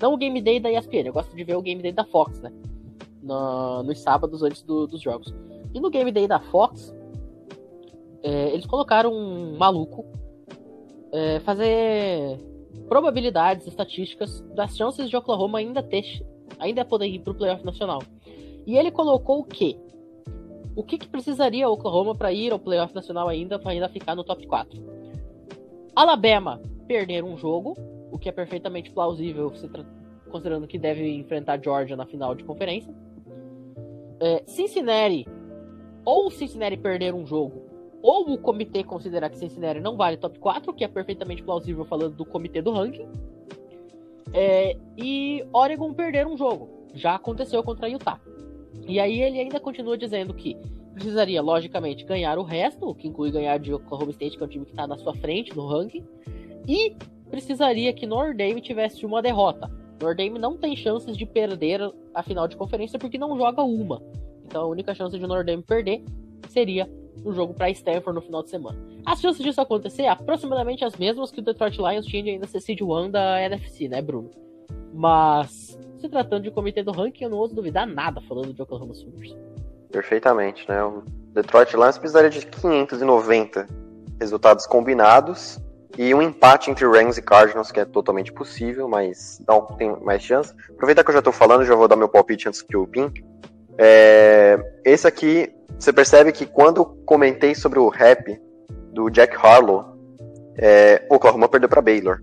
[0.00, 2.40] não o Game Day da ESPN, eu gosto de ver o Game Day da Fox,
[2.40, 2.52] né?
[3.22, 5.34] Na- nos sábados antes do- dos jogos.
[5.74, 6.94] E no Game Day da Fox,
[8.26, 10.04] é, eles colocaram um maluco
[11.12, 12.40] é, fazer
[12.88, 16.04] probabilidades estatísticas das chances de Oklahoma ainda ter
[16.58, 18.02] ainda poder ir para o playoff nacional.
[18.66, 19.76] E ele colocou o quê?
[20.74, 24.24] O que, que precisaria Oklahoma para ir ao playoff nacional ainda, para ainda ficar no
[24.24, 24.82] top 4?
[25.94, 27.74] Alabama perder um jogo,
[28.10, 29.52] o que é perfeitamente plausível,
[30.30, 32.92] considerando que deve enfrentar Georgia na final de conferência.
[34.20, 35.26] É, Cincinnati,
[36.04, 40.72] ou Cincinnati perder um jogo, ou o comitê considerar que Cincinnati não vale top 4,
[40.72, 43.08] que é perfeitamente plausível falando do comitê do ranking.
[44.32, 46.68] É, e Oregon perder um jogo.
[46.94, 48.20] Já aconteceu contra Utah.
[48.86, 50.56] E aí ele ainda continua dizendo que
[50.94, 54.48] precisaria, logicamente, ganhar o resto, o que inclui ganhar de Oklahoma State, que é um
[54.48, 56.04] time que está na sua frente no ranking.
[56.66, 56.96] E
[57.30, 59.70] precisaria que Notre Dame tivesse uma derrota.
[60.00, 61.80] Notre Dame não tem chances de perder
[62.14, 64.02] a final de conferência porque não joga uma.
[64.44, 66.02] Então a única chance de Notre Dame perder
[66.48, 66.88] seria
[67.24, 68.78] o jogo para Stanford no final de semana.
[69.04, 72.46] As chances disso acontecer é aproximadamente as mesmas que o Detroit Lions tinha de ainda
[72.46, 74.30] ser seed 1 da NFC, né, Bruno?
[74.92, 78.94] Mas se tratando de comitê do ranking, eu não ouso duvidar nada falando de Oklahoma
[78.94, 79.36] Sooners.
[79.90, 80.82] Perfeitamente, né?
[80.82, 81.02] O
[81.32, 83.66] Detroit Lions precisaria de 590
[84.20, 85.60] resultados combinados
[85.98, 90.22] e um empate entre Rams e Cardinals, que é totalmente possível, mas não tem mais
[90.22, 90.54] chance.
[90.70, 93.24] Aproveitar que eu já tô falando, já vou dar meu palpite antes que o Pink.
[93.78, 98.40] É, esse aqui, você percebe que quando comentei sobre o rap
[98.92, 99.96] do Jack Harlow,
[100.58, 102.20] é, Oklahoma perdeu para Baylor.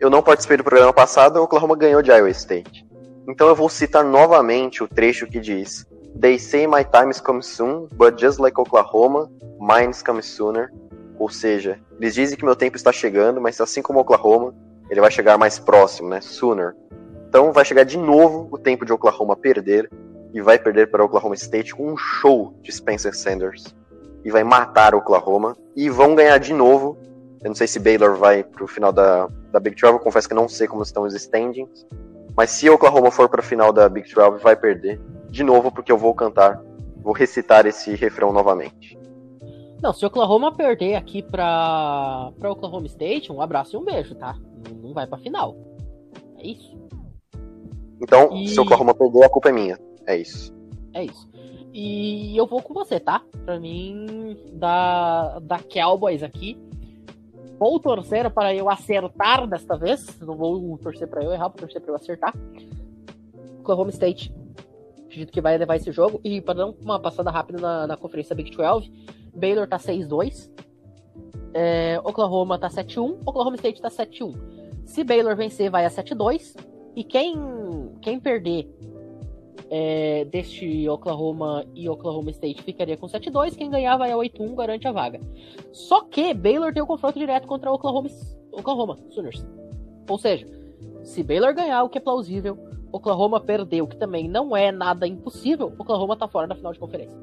[0.00, 2.86] Eu não participei do programa passado, Oklahoma ganhou de Iowa State.
[3.28, 5.86] Então eu vou citar novamente o trecho que diz:
[6.18, 9.30] They say my time is coming soon, but just like Oklahoma,
[9.60, 10.72] mine is coming sooner.
[11.18, 14.54] Ou seja, eles dizem que meu tempo está chegando, mas assim como Oklahoma,
[14.88, 16.20] ele vai chegar mais próximo, né?
[16.20, 16.74] Sooner.
[17.28, 19.90] Então vai chegar de novo o tempo de Oklahoma perder
[20.32, 23.74] e vai perder para Oklahoma State com um show de Spencer Sanders
[24.24, 26.96] e vai matar Oklahoma e vão ganhar de novo.
[27.42, 30.28] Eu não sei se Baylor vai para o final da, da Big 12, eu confesso
[30.28, 31.86] que não sei como estão os standings.
[32.36, 35.00] Mas se Oklahoma for para a final da Big 12, vai perder
[35.30, 36.62] de novo, porque eu vou cantar,
[37.02, 38.98] vou recitar esse refrão novamente.
[39.80, 44.36] Não, se Oklahoma perder aqui pra Oklahoma State, um abraço e um beijo, tá?
[44.68, 45.56] Não, não vai pra final.
[46.36, 46.76] É isso.
[48.02, 49.78] Então, E- se Oklahoma perder, a culpa é minha.
[50.08, 50.54] É isso.
[50.94, 51.28] É isso.
[51.72, 53.22] E eu vou com você, tá?
[53.44, 56.58] Pra mim, da, da Cowboys aqui.
[57.58, 60.18] Vou torcer para eu acertar desta vez.
[60.20, 62.34] Não vou torcer para eu errar, vou torcer para eu acertar.
[63.60, 64.34] Oklahoma State.
[65.04, 66.20] Acredito que vai levar esse jogo.
[66.24, 68.90] E para dar uma passada rápida na, na conferência Big 12,
[69.34, 70.50] Baylor tá 6-2.
[71.52, 73.18] É, Oklahoma tá 7-1.
[73.26, 74.34] Oklahoma State tá 7-1.
[74.86, 76.56] Se Baylor vencer, vai a 7-2.
[76.96, 77.36] E quem,
[78.00, 78.74] quem perder
[79.70, 83.56] é, deste Oklahoma e Oklahoma State ficaria com 7-2.
[83.56, 85.20] Quem ganhar vai a 8-1, garante a vaga.
[85.72, 88.08] Só que Baylor tem o confronto direto contra Oklahoma,
[88.52, 89.46] Oklahoma Sooners.
[90.08, 90.46] Ou seja,
[91.02, 92.58] se Baylor ganhar, o que é plausível,
[92.90, 96.78] Oklahoma perder, o que também não é nada impossível, Oklahoma tá fora da final de
[96.78, 97.18] conferência.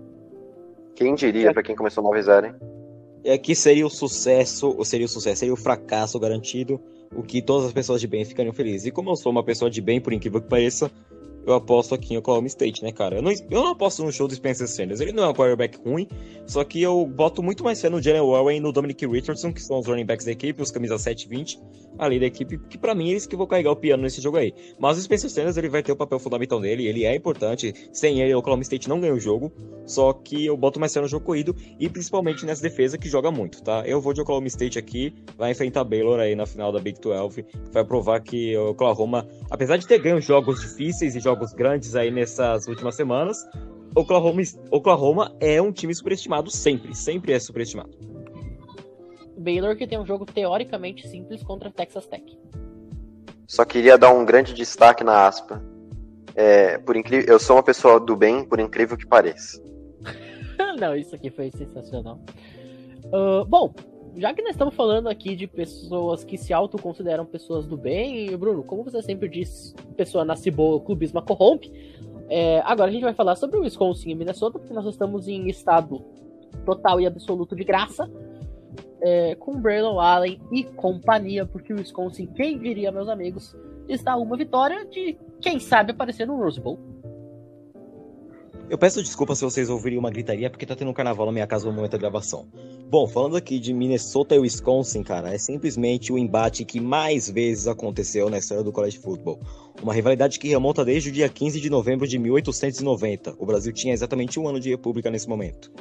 [0.95, 2.55] Quem diria para quem começou 9-0, hein?
[3.23, 6.79] E aqui seria o sucesso, ou seria o sucesso, seria o fracasso garantido,
[7.13, 8.85] o que todas as pessoas de bem ficariam felizes.
[8.85, 10.91] E como eu sou uma pessoa de bem, por incrível que pareça,
[11.45, 13.17] eu aposto aqui em Oklahoma State, né, cara?
[13.17, 14.99] Eu não, eu não aposto no show do Spencer Sanders.
[14.99, 16.07] Ele não é um quarterback ruim,
[16.47, 19.61] só que eu boto muito mais fé no Jalen Warren e no Dominic Richardson, que
[19.61, 21.59] são os running backs da equipe, os camisas 7 e 20,
[21.99, 24.53] ali da equipe, que para mim eles que vão carregar o piano nesse jogo aí.
[24.79, 27.73] Mas o Spencer Sanders, ele vai ter o papel fundamental dele, ele é importante.
[27.93, 29.51] Sem ele, o Oklahoma State não ganha o jogo,
[29.85, 33.29] só que eu boto mais fé no jogo corrido e principalmente nessa defesa que joga
[33.29, 33.83] muito, tá?
[33.85, 37.45] Eu vou de Oklahoma State aqui, vai enfrentar Baylor aí na final da Big 12,
[37.71, 42.11] vai provar que o Oklahoma, apesar de ter ganho jogos difíceis e jogos grandes aí
[42.11, 43.45] nessas últimas semanas,
[43.95, 47.91] Oklahoma, Oklahoma é um time superestimado sempre, sempre é superestimado.
[49.37, 52.23] Baylor que tem um jogo teoricamente simples contra Texas Tech.
[53.47, 55.61] Só queria dar um grande destaque na aspa.
[56.35, 59.61] É, por incrível, eu sou uma pessoa do bem, por incrível que pareça.
[60.79, 62.19] Não, isso aqui foi sensacional.
[63.05, 63.73] Uh, bom,
[64.17, 68.63] já que nós estamos falando aqui de pessoas que se autoconsideram pessoas do bem, Bruno,
[68.63, 71.71] como você sempre diz, pessoa nasce boa, clubismo corrompe.
[72.29, 75.47] É, agora a gente vai falar sobre o Wisconsin e Minnesota, porque nós estamos em
[75.49, 76.03] estado
[76.65, 78.09] total e absoluto de graça.
[79.01, 83.55] É, com Braylon Allen e companhia, porque o Wisconsin, quem diria, meus amigos,
[83.87, 86.79] está uma vitória de, quem sabe, aparecer no Rose Bowl.
[88.67, 91.45] Eu peço desculpa se vocês ouvirem uma gritaria, porque tá tendo um carnaval na minha
[91.45, 92.47] casa no momento da gravação.
[92.89, 97.67] Bom, falando aqui de Minnesota e Wisconsin, cara, é simplesmente o embate que mais vezes
[97.67, 99.39] aconteceu na história do college football.
[99.83, 103.35] Uma rivalidade que remonta desde o dia 15 de novembro de 1890.
[103.37, 105.71] O Brasil tinha exatamente um ano de república nesse momento.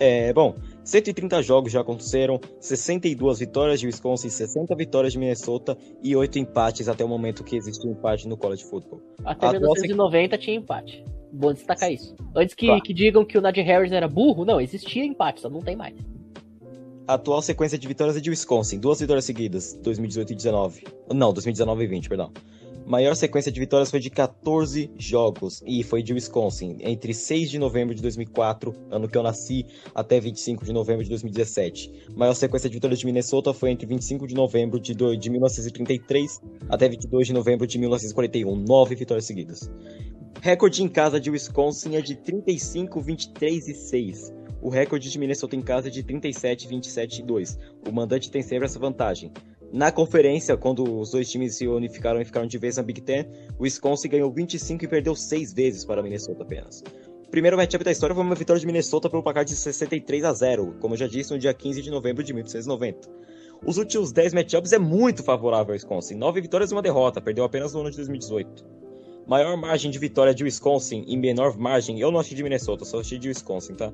[0.00, 6.16] É, bom, 130 jogos já aconteceram, 62 vitórias de Wisconsin, 60 vitórias de Minnesota e
[6.16, 9.02] 8 empates até o momento que existiu empate no college football.
[9.22, 11.04] Até 1990 tinha empate.
[11.30, 12.16] Bom destacar isso.
[12.34, 12.82] Antes que, claro.
[12.82, 15.94] que digam que o Najee Harris era burro, não, existia empate, só não tem mais.
[17.06, 20.84] A atual sequência de vitórias é de Wisconsin, duas vitórias seguidas, 2018 e 19.
[21.12, 22.32] Não, 2019 e 20, perdão.
[22.90, 27.56] Maior sequência de vitórias foi de 14 jogos e foi de Wisconsin, entre 6 de
[27.56, 29.64] novembro de 2004, ano que eu nasci,
[29.94, 32.08] até 25 de novembro de 2017.
[32.16, 36.40] Maior sequência de vitórias de Minnesota foi entre 25 de novembro de, do, de 1933
[36.68, 39.70] até 22 de novembro de 1941, nove vitórias seguidas.
[40.42, 44.34] Recorde em casa de Wisconsin é de 35, 23 e 6.
[44.60, 47.56] O recorde de Minnesota em casa é de 37, 27 e 2.
[47.88, 49.30] O mandante tem sempre essa vantagem.
[49.72, 53.24] Na conferência, quando os dois times se unificaram e ficaram de vez na Big Ten,
[53.56, 56.82] o Wisconsin ganhou 25 e perdeu 6 vezes para Minnesota apenas.
[57.24, 60.32] O primeiro matchup da história foi uma vitória de Minnesota pelo placar de 63 a
[60.32, 63.08] 0, como eu já disse, no dia 15 de novembro de 1890.
[63.64, 67.44] Os últimos 10 matchups é muito favorável ao Wisconsin, 9 vitórias e uma derrota, perdeu
[67.44, 68.66] apenas no ano de 2018.
[69.28, 72.98] Maior margem de vitória de Wisconsin e menor margem, eu não achei de Minnesota, só
[72.98, 73.92] achei de Wisconsin, tá?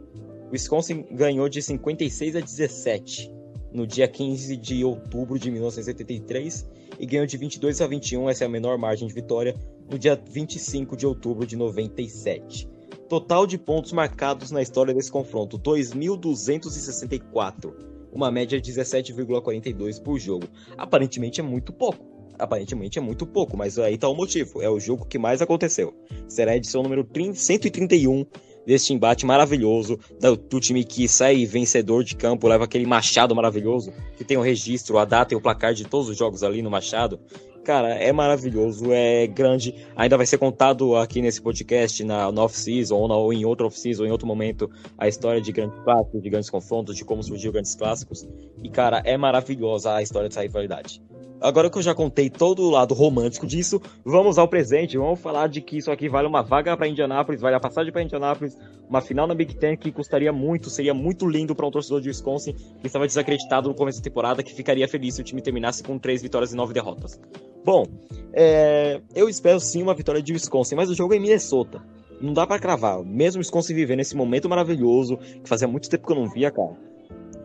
[0.51, 3.36] Wisconsin ganhou de 56 a 17
[3.77, 6.67] no dia 15 de outubro de 1983
[6.99, 9.55] e ganhou de 22 a 21, essa é a menor margem de vitória,
[9.91, 12.67] no dia 25 de outubro de 97.
[13.07, 17.75] Total de pontos marcados na história desse confronto: 2.264,
[18.11, 20.49] uma média de 17,42 por jogo.
[20.79, 24.61] Aparentemente é muito pouco aparentemente é muito pouco, mas aí tá o motivo.
[24.61, 25.95] É o jogo que mais aconteceu.
[26.29, 28.27] Será a edição número 30, 131
[28.67, 33.93] deste embate maravilhoso do, do, time que sai vencedor de campo, leva aquele machado maravilhoso,
[34.17, 36.71] que tem o registro, a data e o placar de todos os jogos ali no
[36.71, 37.21] machado.
[37.65, 39.75] Cara, é maravilhoso, é grande.
[39.97, 44.07] Ainda vai ser contado aqui nesse podcast na, na off-season ou, ou, em outra off-season,
[44.07, 47.75] em outro momento, a história de grandes clássicos, de grandes confrontos, de como surgiu grandes
[47.75, 48.25] clássicos.
[48.63, 51.03] E, cara, é maravilhosa a história dessa rivalidade.
[51.41, 54.97] Agora que eu já contei todo o lado romântico disso, vamos ao presente.
[54.97, 58.03] Vamos falar de que isso aqui vale uma vaga para Indianápolis, vale a passagem para
[58.03, 58.57] Indianápolis,
[58.89, 62.09] uma final na Big Ten que custaria muito, seria muito lindo para um torcedor de
[62.09, 65.83] Wisconsin que estava desacreditado no começo da temporada, que ficaria feliz se o time terminasse
[65.83, 67.21] com três vitórias e nove derrotas.
[67.65, 67.85] Bom,
[68.33, 69.01] é...
[69.15, 71.83] eu espero sim uma vitória de Wisconsin, mas o jogo é em Minnesota.
[72.19, 73.05] Não dá para cravar.
[73.05, 76.87] Mesmo Wisconsin vivendo esse momento maravilhoso, que fazia muito tempo que eu não via, cara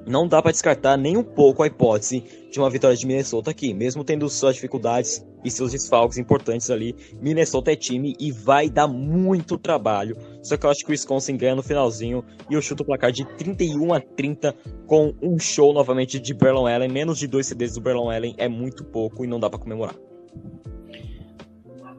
[0.06, 3.74] não dá para descartar nem um pouco a hipótese de uma vitória de Minnesota aqui,
[3.74, 6.96] mesmo tendo suas dificuldades e seus desfalques importantes ali.
[7.20, 10.18] Minnesota é time e vai dar muito trabalho.
[10.42, 13.12] Só que eu acho que o Wisconsin ganha no finalzinho e eu chuto o placar
[13.12, 16.90] de 31 a 30 com um show novamente de Berlon Allen.
[16.90, 19.96] Menos de dois CDs do Berlon Allen é muito pouco e não dá para comemorar.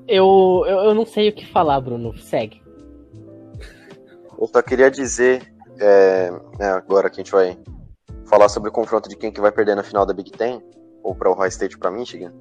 [0.07, 2.17] Eu, eu, eu, não sei o que falar, Bruno.
[2.19, 2.61] Segue.
[4.39, 7.57] Eu só queria dizer, é, é, agora que a gente vai
[8.33, 10.63] falar sobre o confronto de quem que vai perder na final da Big Ten,
[11.03, 12.33] ou para o Ohio State para Michigan,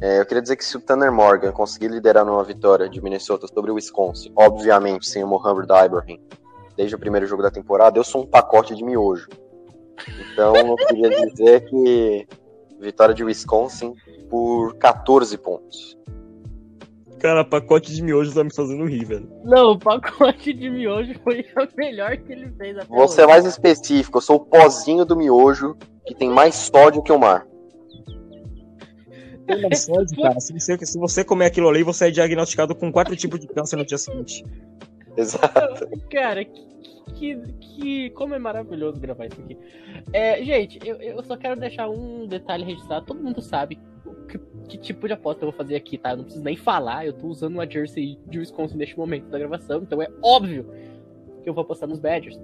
[0.00, 3.46] é, eu queria dizer que se o Tanner Morgan conseguir liderar numa vitória de Minnesota
[3.46, 6.20] sobre o Wisconsin, obviamente sem o Mohamed Ibrahim,
[6.76, 9.28] desde o primeiro jogo da temporada, eu sou um pacote de miojo.
[10.32, 12.26] Então eu queria dizer que
[12.80, 13.94] vitória de Wisconsin
[14.28, 15.96] por 14 pontos.
[17.20, 19.30] Cara, pacote de miojo tá me fazendo rir, velho.
[19.44, 23.44] Não, o pacote de miojo foi a melhor que ele fez até Vou ser mais
[23.44, 27.46] específico, eu sou o pozinho do miojo que tem mais sódio que o mar.
[29.46, 30.40] Tem mais sódio, cara.
[30.40, 33.76] Se você, se você comer aquilo ali, você é diagnosticado com quatro tipos de câncer
[33.76, 34.44] no dia seguinte.
[35.16, 35.88] Exato.
[36.10, 36.62] Cara, que,
[37.14, 39.58] que, que- Como é maravilhoso gravar isso aqui.
[40.12, 43.06] É, gente, eu, eu só quero deixar um detalhe registrado.
[43.06, 43.89] Todo mundo sabe o
[44.80, 46.10] tipo de aposta eu vou fazer aqui, tá?
[46.10, 47.06] Eu não preciso nem falar.
[47.06, 49.82] Eu tô usando uma jersey de Wisconsin neste momento da gravação.
[49.82, 50.66] Então é óbvio
[51.42, 52.38] que eu vou apostar nos Badgers.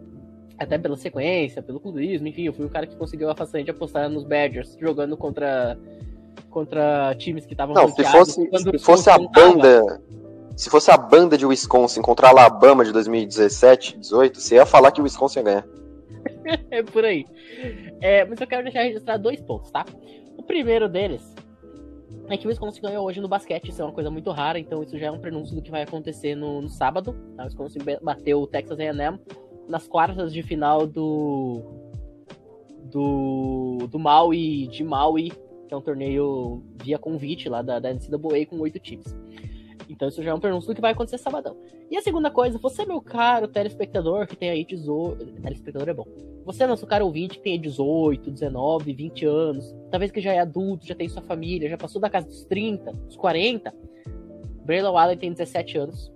[0.58, 3.70] Até pela sequência, pelo clubismo, enfim, eu fui o cara que conseguiu a façanha de
[3.70, 5.78] apostar nos Badgers, jogando contra,
[6.48, 9.28] contra times que estavam Não, se fosse, se fosse a tava.
[9.28, 10.00] banda.
[10.56, 14.90] Se fosse a banda de Wisconsin contra a Alabama de 2017, 18, você ia falar
[14.90, 15.66] que o Wisconsin ia ganhar.
[16.70, 17.24] É por aí.
[18.00, 19.84] É, mas eu quero deixar registrado dois pontos, tá?
[20.36, 21.34] O primeiro deles
[22.32, 24.82] é que o Wisconsin ganhou hoje no basquete, isso é uma coisa muito rara, então
[24.82, 27.14] isso já é um prenúncio do que vai acontecer no, no sábado.
[27.36, 27.42] Tá?
[27.42, 29.18] O Wisconsin bateu o Texas A&M
[29.68, 31.62] nas quartas de final do
[32.90, 35.32] do, do Maui, de Maui,
[35.66, 39.14] que é um torneio via convite lá da, da NCAA com oito times.
[39.88, 41.56] Então isso já é um prenúncio do que vai acontecer sabadão.
[41.90, 45.42] E a segunda coisa, você, meu caro telespectador, que tem aí 18.
[45.42, 46.06] Telespectador é bom.
[46.46, 50.86] Você, nosso caro ouvinte, que tem 18, 19, 20 anos, talvez que já é adulto,
[50.86, 53.74] já tem sua família, já passou da casa dos 30, dos 40.
[54.64, 56.12] Braylon Allen tem 17 anos.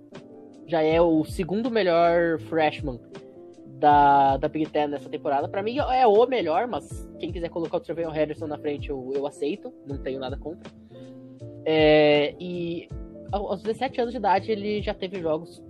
[0.65, 2.97] Já é o segundo melhor freshman
[3.77, 5.49] da, da Big Ten nessa temporada.
[5.49, 9.11] Pra mim é o melhor, mas quem quiser colocar o Trevion Henderson na frente eu,
[9.13, 10.71] eu aceito, não tenho nada contra.
[11.65, 12.87] É, e
[13.33, 15.61] ao- aos 17 anos de idade ele já teve jogos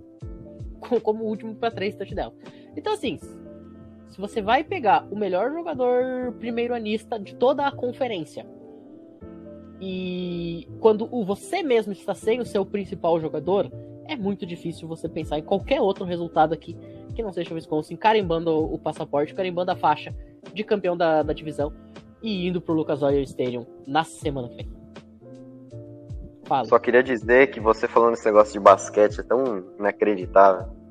[0.80, 2.34] com- como o último para três touchdowns.
[2.76, 3.18] Então, assim,
[4.12, 8.46] se você vai pegar o melhor jogador primeiro-anista de toda a conferência
[9.80, 13.72] e quando o você mesmo está sem o seu principal jogador,
[14.06, 16.76] é muito difícil você pensar em qualquer outro resultado aqui
[17.14, 20.14] que não seja o Wisconsin carimbando o passaporte, carimbando a faixa
[20.52, 21.72] de campeão da, da divisão
[22.22, 24.72] e indo pro Lucas Oil Stadium na semana que vem.
[26.44, 26.66] Fala.
[26.66, 30.81] Só queria dizer que você falando esse negócio de basquete é tão inacreditável.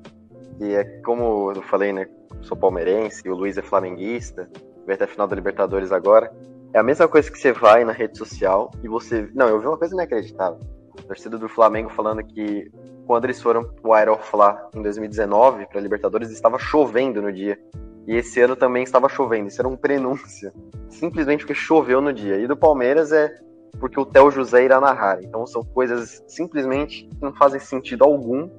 [0.62, 2.08] E é como eu falei, né?
[2.42, 4.48] Sou palmeirense, o Luiz é flamenguista,
[4.86, 6.32] vai até a final da Libertadores agora.
[6.72, 9.28] É a mesma coisa que você vai na rede social e você.
[9.34, 10.60] Não, eu vi uma coisa inacreditável.
[11.08, 12.72] Torcida do Flamengo falando que
[13.08, 17.60] quando eles foram pro Aeroflá em 2019 para Libertadores estava chovendo no dia.
[18.08, 19.48] E esse ano também estava chovendo.
[19.48, 20.52] Isso era um prenúncio.
[20.90, 22.38] Simplesmente porque choveu no dia.
[22.38, 23.32] E do Palmeiras é
[23.80, 25.24] porque o Theo José irá narrar.
[25.24, 28.50] Então são coisas simplesmente que não fazem sentido algum,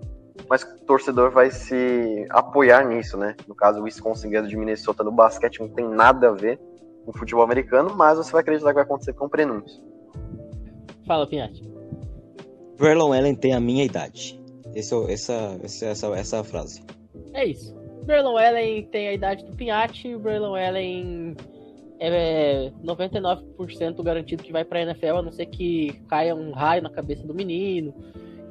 [0.49, 3.35] mas o torcedor vai se apoiar nisso, né?
[3.47, 6.59] No caso, o Wisconsin ganhando de Minnesota no basquete não tem nada a ver
[7.05, 9.83] com futebol americano, mas você vai acreditar que vai acontecer com prenúncio.
[11.07, 11.63] Fala, Pinhatti.
[12.79, 14.41] Braylon Allen tem a minha idade.
[14.75, 16.85] Esse, é- essa, essa, essa, essa é a frase.
[17.35, 17.75] É isso.
[18.05, 21.37] Braylon Allen tem a idade do Pinhatti, e o Braylon Allen
[22.01, 26.91] é 99% garantido que vai pra NFL, a não ser que caia um raio na
[26.91, 27.95] cabeça do menino,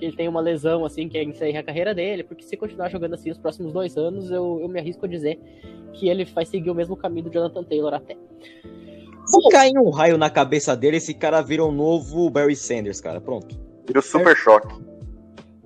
[0.01, 3.13] que ele tenha uma lesão assim que encerre a carreira dele, porque se continuar jogando
[3.13, 5.39] assim os próximos dois anos, eu, eu me arrisco a dizer
[5.93, 8.17] que ele vai seguir o mesmo caminho do Jonathan Taylor até.
[9.25, 13.21] Se cair um raio na cabeça dele, esse cara vira um novo Barry Sanders, cara.
[13.21, 13.55] Pronto.
[13.85, 14.73] Vira o super choque.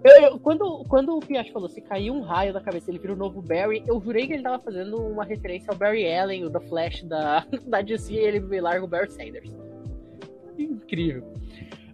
[0.03, 3.13] Eu- eu- quando, quando o Piatti falou se caiu um raio na cabeça ele vira
[3.13, 6.49] o novo Barry, eu jurei que ele tava fazendo uma referência ao Barry Allen, o
[6.49, 9.49] da Flash da, da DC, e ele me larga o Barry Sanders.
[10.59, 11.23] Incrível.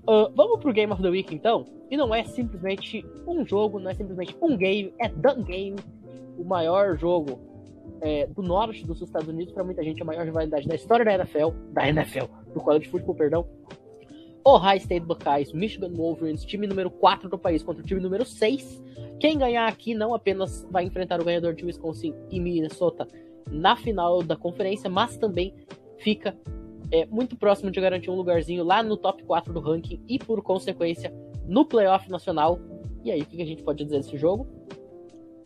[0.07, 1.65] Ah, vamos pro Game of the Week então?
[1.89, 5.75] E não é simplesmente um jogo, não é simplesmente um game, é The Game,
[6.37, 7.39] o maior jogo
[8.01, 11.13] é, do norte dos Estados Unidos, pra muita gente, a maior rivalidade da história da
[11.13, 13.47] NFL, da NFL, do college football, perdão.
[14.43, 18.83] Ohio State Buckeyes, Michigan Wolverines, time número 4 do país contra o time número 6.
[19.19, 23.07] Quem ganhar aqui não apenas vai enfrentar o ganhador de Wisconsin e Minnesota
[23.51, 25.53] na final da conferência, mas também
[25.99, 26.35] fica
[26.91, 30.41] é, muito próximo de garantir um lugarzinho lá no top 4 do ranking e, por
[30.41, 31.13] consequência,
[31.47, 32.59] no playoff nacional.
[33.03, 34.47] E aí, o que a gente pode dizer desse jogo?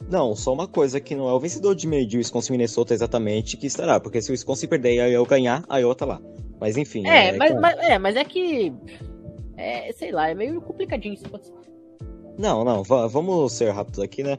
[0.09, 3.57] Não, só uma coisa que não é o vencedor de meio de Wisconsin Minnesota exatamente
[3.57, 6.21] que estará, porque se o Wisconsin perder e eu ganhar, a Iowa tá lá.
[6.59, 7.05] Mas enfim.
[7.07, 7.61] É, mas, claro.
[7.61, 8.71] mas- é, mas é que.
[9.57, 11.25] É, sei lá, é meio complicadinho isso.
[12.37, 14.37] Não, não, va- vamos ser rápidos aqui, né?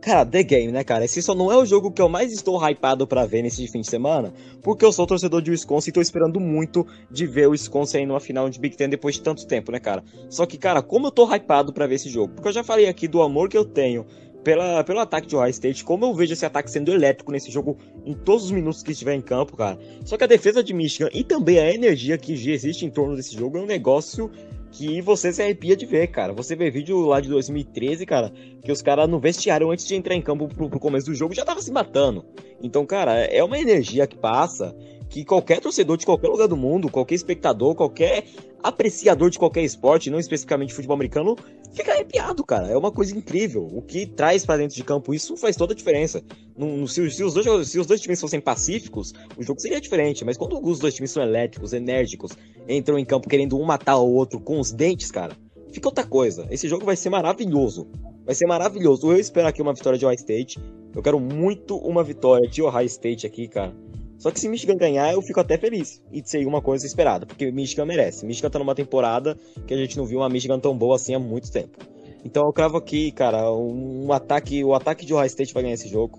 [0.00, 1.04] Cara, The Game, né, cara?
[1.04, 3.80] Esse só não é o jogo que eu mais estou hypado pra ver nesse fim
[3.80, 4.32] de semana,
[4.62, 8.06] porque eu sou torcedor de Wisconsin e tô esperando muito de ver o Wisconsin aí
[8.06, 10.04] numa final de Big Ten depois de tanto tempo, né, cara?
[10.28, 12.34] Só que, cara, como eu tô hypado pra ver esse jogo?
[12.34, 14.06] Porque eu já falei aqui do amor que eu tenho
[14.44, 17.76] pela, pelo ataque de Ohio State, como eu vejo esse ataque sendo elétrico nesse jogo
[18.04, 19.78] em todos os minutos que estiver em campo, cara.
[20.04, 23.34] Só que a defesa de Michigan e também a energia que existe em torno desse
[23.36, 24.30] jogo é um negócio
[24.70, 26.32] que você se arrepia de ver, cara.
[26.32, 30.14] Você vê vídeo lá de 2013, cara, que os caras no vestiário, antes de entrar
[30.14, 32.24] em campo pro, pro começo do jogo, já tava se matando.
[32.62, 34.74] Então, cara, é uma energia que passa
[35.08, 38.24] que qualquer torcedor de qualquer lugar do mundo, qualquer espectador, qualquer
[38.62, 41.36] apreciador de qualquer esporte, não especificamente futebol americano,
[41.72, 42.68] fica arrepiado, cara.
[42.68, 43.68] É uma coisa incrível.
[43.72, 46.22] O que traz para dentro de campo isso faz toda a diferença.
[46.56, 49.80] No, no, se, se, os dois, se os dois times fossem pacíficos, o jogo seria
[49.80, 50.24] diferente.
[50.24, 52.32] Mas quando os dois times são elétricos, enérgicos,
[52.68, 55.36] entram em campo querendo um matar o outro com os dentes, cara,
[55.72, 56.46] fica outra coisa.
[56.50, 57.86] Esse jogo vai ser maravilhoso.
[58.24, 59.10] Vai ser maravilhoso.
[59.10, 60.60] Eu espero aqui uma vitória de Ohio State.
[60.94, 63.74] Eu quero muito uma vitória de Ohio State aqui, cara.
[64.18, 66.02] Só que se Michigan ganhar, eu fico até feliz.
[66.12, 68.26] E seria uma coisa esperada, porque Michigan merece.
[68.26, 71.18] Michigan tá numa temporada que a gente não viu uma Michigan tão boa assim há
[71.20, 71.78] muito tempo.
[72.24, 75.88] Então eu cravo aqui, cara, um ataque, o ataque de Ohio State vai ganhar esse
[75.88, 76.18] jogo.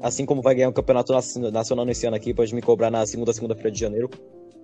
[0.00, 3.32] Assim como vai ganhar o campeonato nacional nesse ano aqui, pode me cobrar na segunda,
[3.32, 4.08] segunda-feira de janeiro.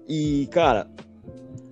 [0.09, 0.87] E, cara,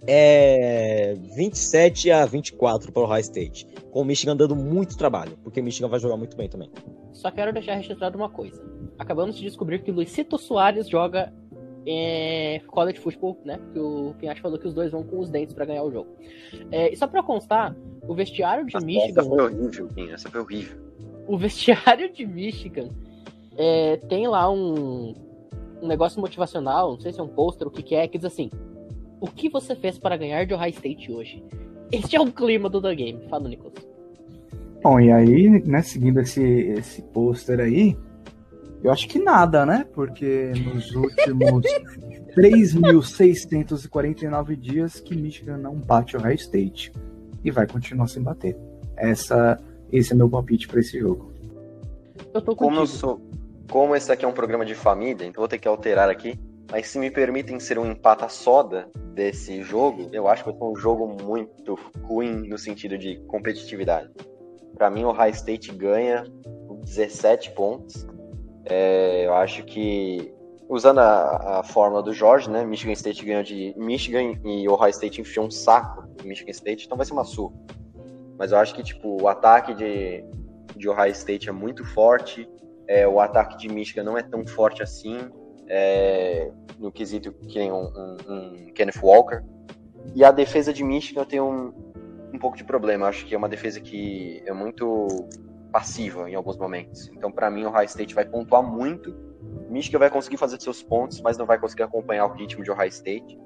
[0.07, 3.67] é 27 a 24 para o Ohio State.
[3.93, 6.69] Com o Michigan dando muito trabalho, porque o Michigan vai jogar muito bem também.
[7.13, 11.33] Só quero deixar registrado uma coisa acabamos de descobrir que o Soares joga
[11.87, 13.59] é, college football, né?
[13.73, 16.09] Que o Pinhatti falou que os dois vão com os dentes para ganhar o jogo.
[16.71, 17.77] É, e só para constar,
[18.07, 19.21] o vestiário de Michigan.
[19.21, 20.79] Essa foi horrível, Pinho, essa foi horrível.
[21.27, 22.89] O vestiário de Michigan
[23.57, 25.15] é, tem lá um,
[25.83, 28.27] um negócio motivacional, não sei se é um pôster, o que, que é, que diz
[28.27, 28.51] assim:
[29.21, 31.43] O que você fez para ganhar de Ohio State hoje?
[31.93, 33.29] Este é o clima do The Game.
[33.29, 33.75] Fala, Nicolas.
[34.83, 37.97] Bom, e aí, né, seguindo esse, esse pôster aí,
[38.85, 39.87] eu acho que nada, né?
[39.95, 41.65] Porque nos últimos
[42.37, 46.93] 3.649 dias que Michigan não bate o High State
[47.43, 48.55] e vai continuar sem bater.
[48.95, 49.59] Essa,
[49.91, 51.33] esse é meu palpite para esse jogo.
[52.35, 53.23] Eu tô como eu sou,
[53.71, 56.39] como esse aqui é um programa de família, então vou ter que alterar aqui.
[56.71, 60.65] Mas se me permitem ser um empata soda desse jogo, eu acho que vai ser
[60.65, 64.11] um jogo muito ruim no sentido de competitividade.
[64.77, 66.27] Para mim, o High State ganha
[66.85, 68.07] 17 pontos
[68.67, 70.33] é, eu acho que,
[70.69, 72.65] usando a, a fórmula do Jorge, né?
[72.65, 76.97] Michigan State ganhou de Michigan e Ohio State enfiou um saco em Michigan State, então
[76.97, 77.55] vai ser uma surra.
[78.39, 80.25] Mas eu acho que, tipo, o ataque de,
[80.77, 82.49] de Ohio State é muito forte,
[82.89, 85.19] é, o ataque de Michigan não é tão forte assim,
[85.69, 89.43] é, no quesito que nem um, um, um, Kenneth Walker.
[90.15, 91.73] E a defesa de Michigan tem um,
[92.33, 93.05] um pouco de problema.
[93.05, 95.09] Eu acho que é uma defesa que é muito
[95.75, 97.11] passiva em alguns momentos.
[97.17, 99.13] Então, para mim, o Ohio State vai pontuar muito.
[99.69, 102.87] Michigan vai conseguir fazer seus pontos, mas não vai conseguir acompanhar o ritmo de Ohio
[102.91, 103.37] State.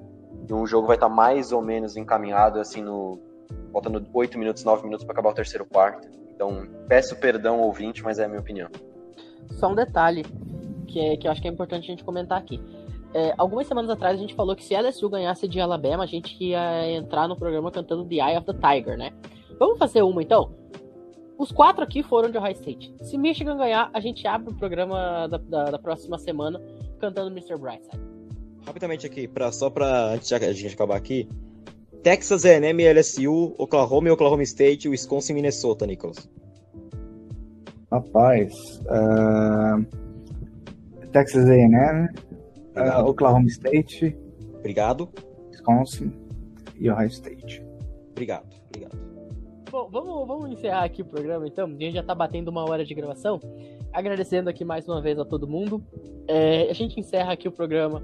[0.47, 3.19] E o jogo vai estar tá mais ou menos encaminhado, assim, no
[3.73, 6.07] faltando 8 minutos, 9 minutos para acabar o terceiro quarto.
[6.29, 8.69] Então, peço perdão, ouvinte, mas é a minha opinião.
[9.53, 10.23] Só um detalhe
[10.87, 12.61] que, é, que eu acho que é importante a gente comentar aqui.
[13.11, 16.07] É, algumas semanas atrás a gente falou que se a LSU ganhasse de Alabama, a
[16.07, 19.13] gente ia entrar no programa cantando The Eye of the Tiger, né?
[19.57, 20.58] Vamos fazer uma então?
[21.39, 22.93] Os quatro aqui foram de Ohio State.
[23.01, 26.61] Se Michigan ganhar, a gente abre o programa da, da, da próxima semana
[26.99, 27.57] cantando Mr.
[27.57, 27.97] Brightside.
[28.65, 31.29] Rapidamente aqui, pra, só pra antes de a gente acabar aqui.
[32.03, 36.29] Texas A&M LSU, Oklahoma e Oklahoma State, Wisconsin e Minnesota, Nicholas.
[37.89, 39.85] Rapaz, uh,
[41.13, 42.09] Texas A&M,
[42.75, 44.13] uh, Oklahoma State.
[44.57, 45.07] Obrigado.
[45.51, 46.11] Wisconsin
[46.77, 47.63] e Ohio State.
[48.11, 49.08] Obrigado, obrigado.
[49.71, 51.67] Bom, vamos, vamos encerrar aqui o programa então.
[51.67, 53.39] A gente já tá batendo uma hora de gravação.
[53.93, 55.83] Agradecendo aqui mais uma vez a todo mundo.
[56.27, 58.01] É, a gente encerra aqui o programa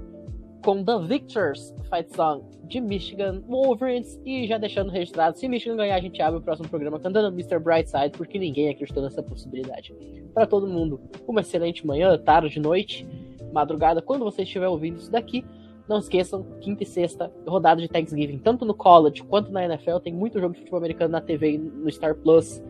[0.64, 4.20] com The Victors Fight Song de Michigan Wolverines.
[4.24, 7.58] E já deixando registrado, se Michigan ganhar, a gente abre o próximo programa cantando Mr.
[7.58, 9.92] Brightside, porque ninguém acreditou nessa possibilidade.
[10.32, 13.04] Para todo mundo, uma excelente manhã, tarde, noite,
[13.52, 15.44] madrugada, quando você estiver ouvindo isso daqui.
[15.88, 19.98] Não esqueçam, quinta e sexta, rodada de Thanksgiving, tanto no college quanto na NFL.
[19.98, 22.60] Tem muito jogo de futebol americano na TV, no Star Plus,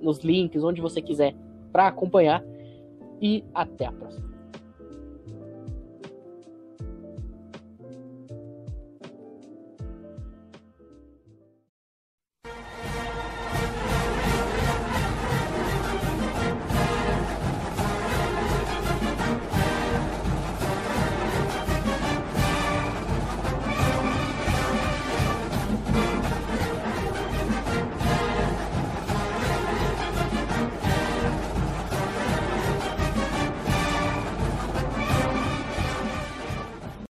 [0.00, 1.34] nos links, onde você quiser,
[1.72, 2.44] para acompanhar.
[3.20, 4.25] E até a próxima.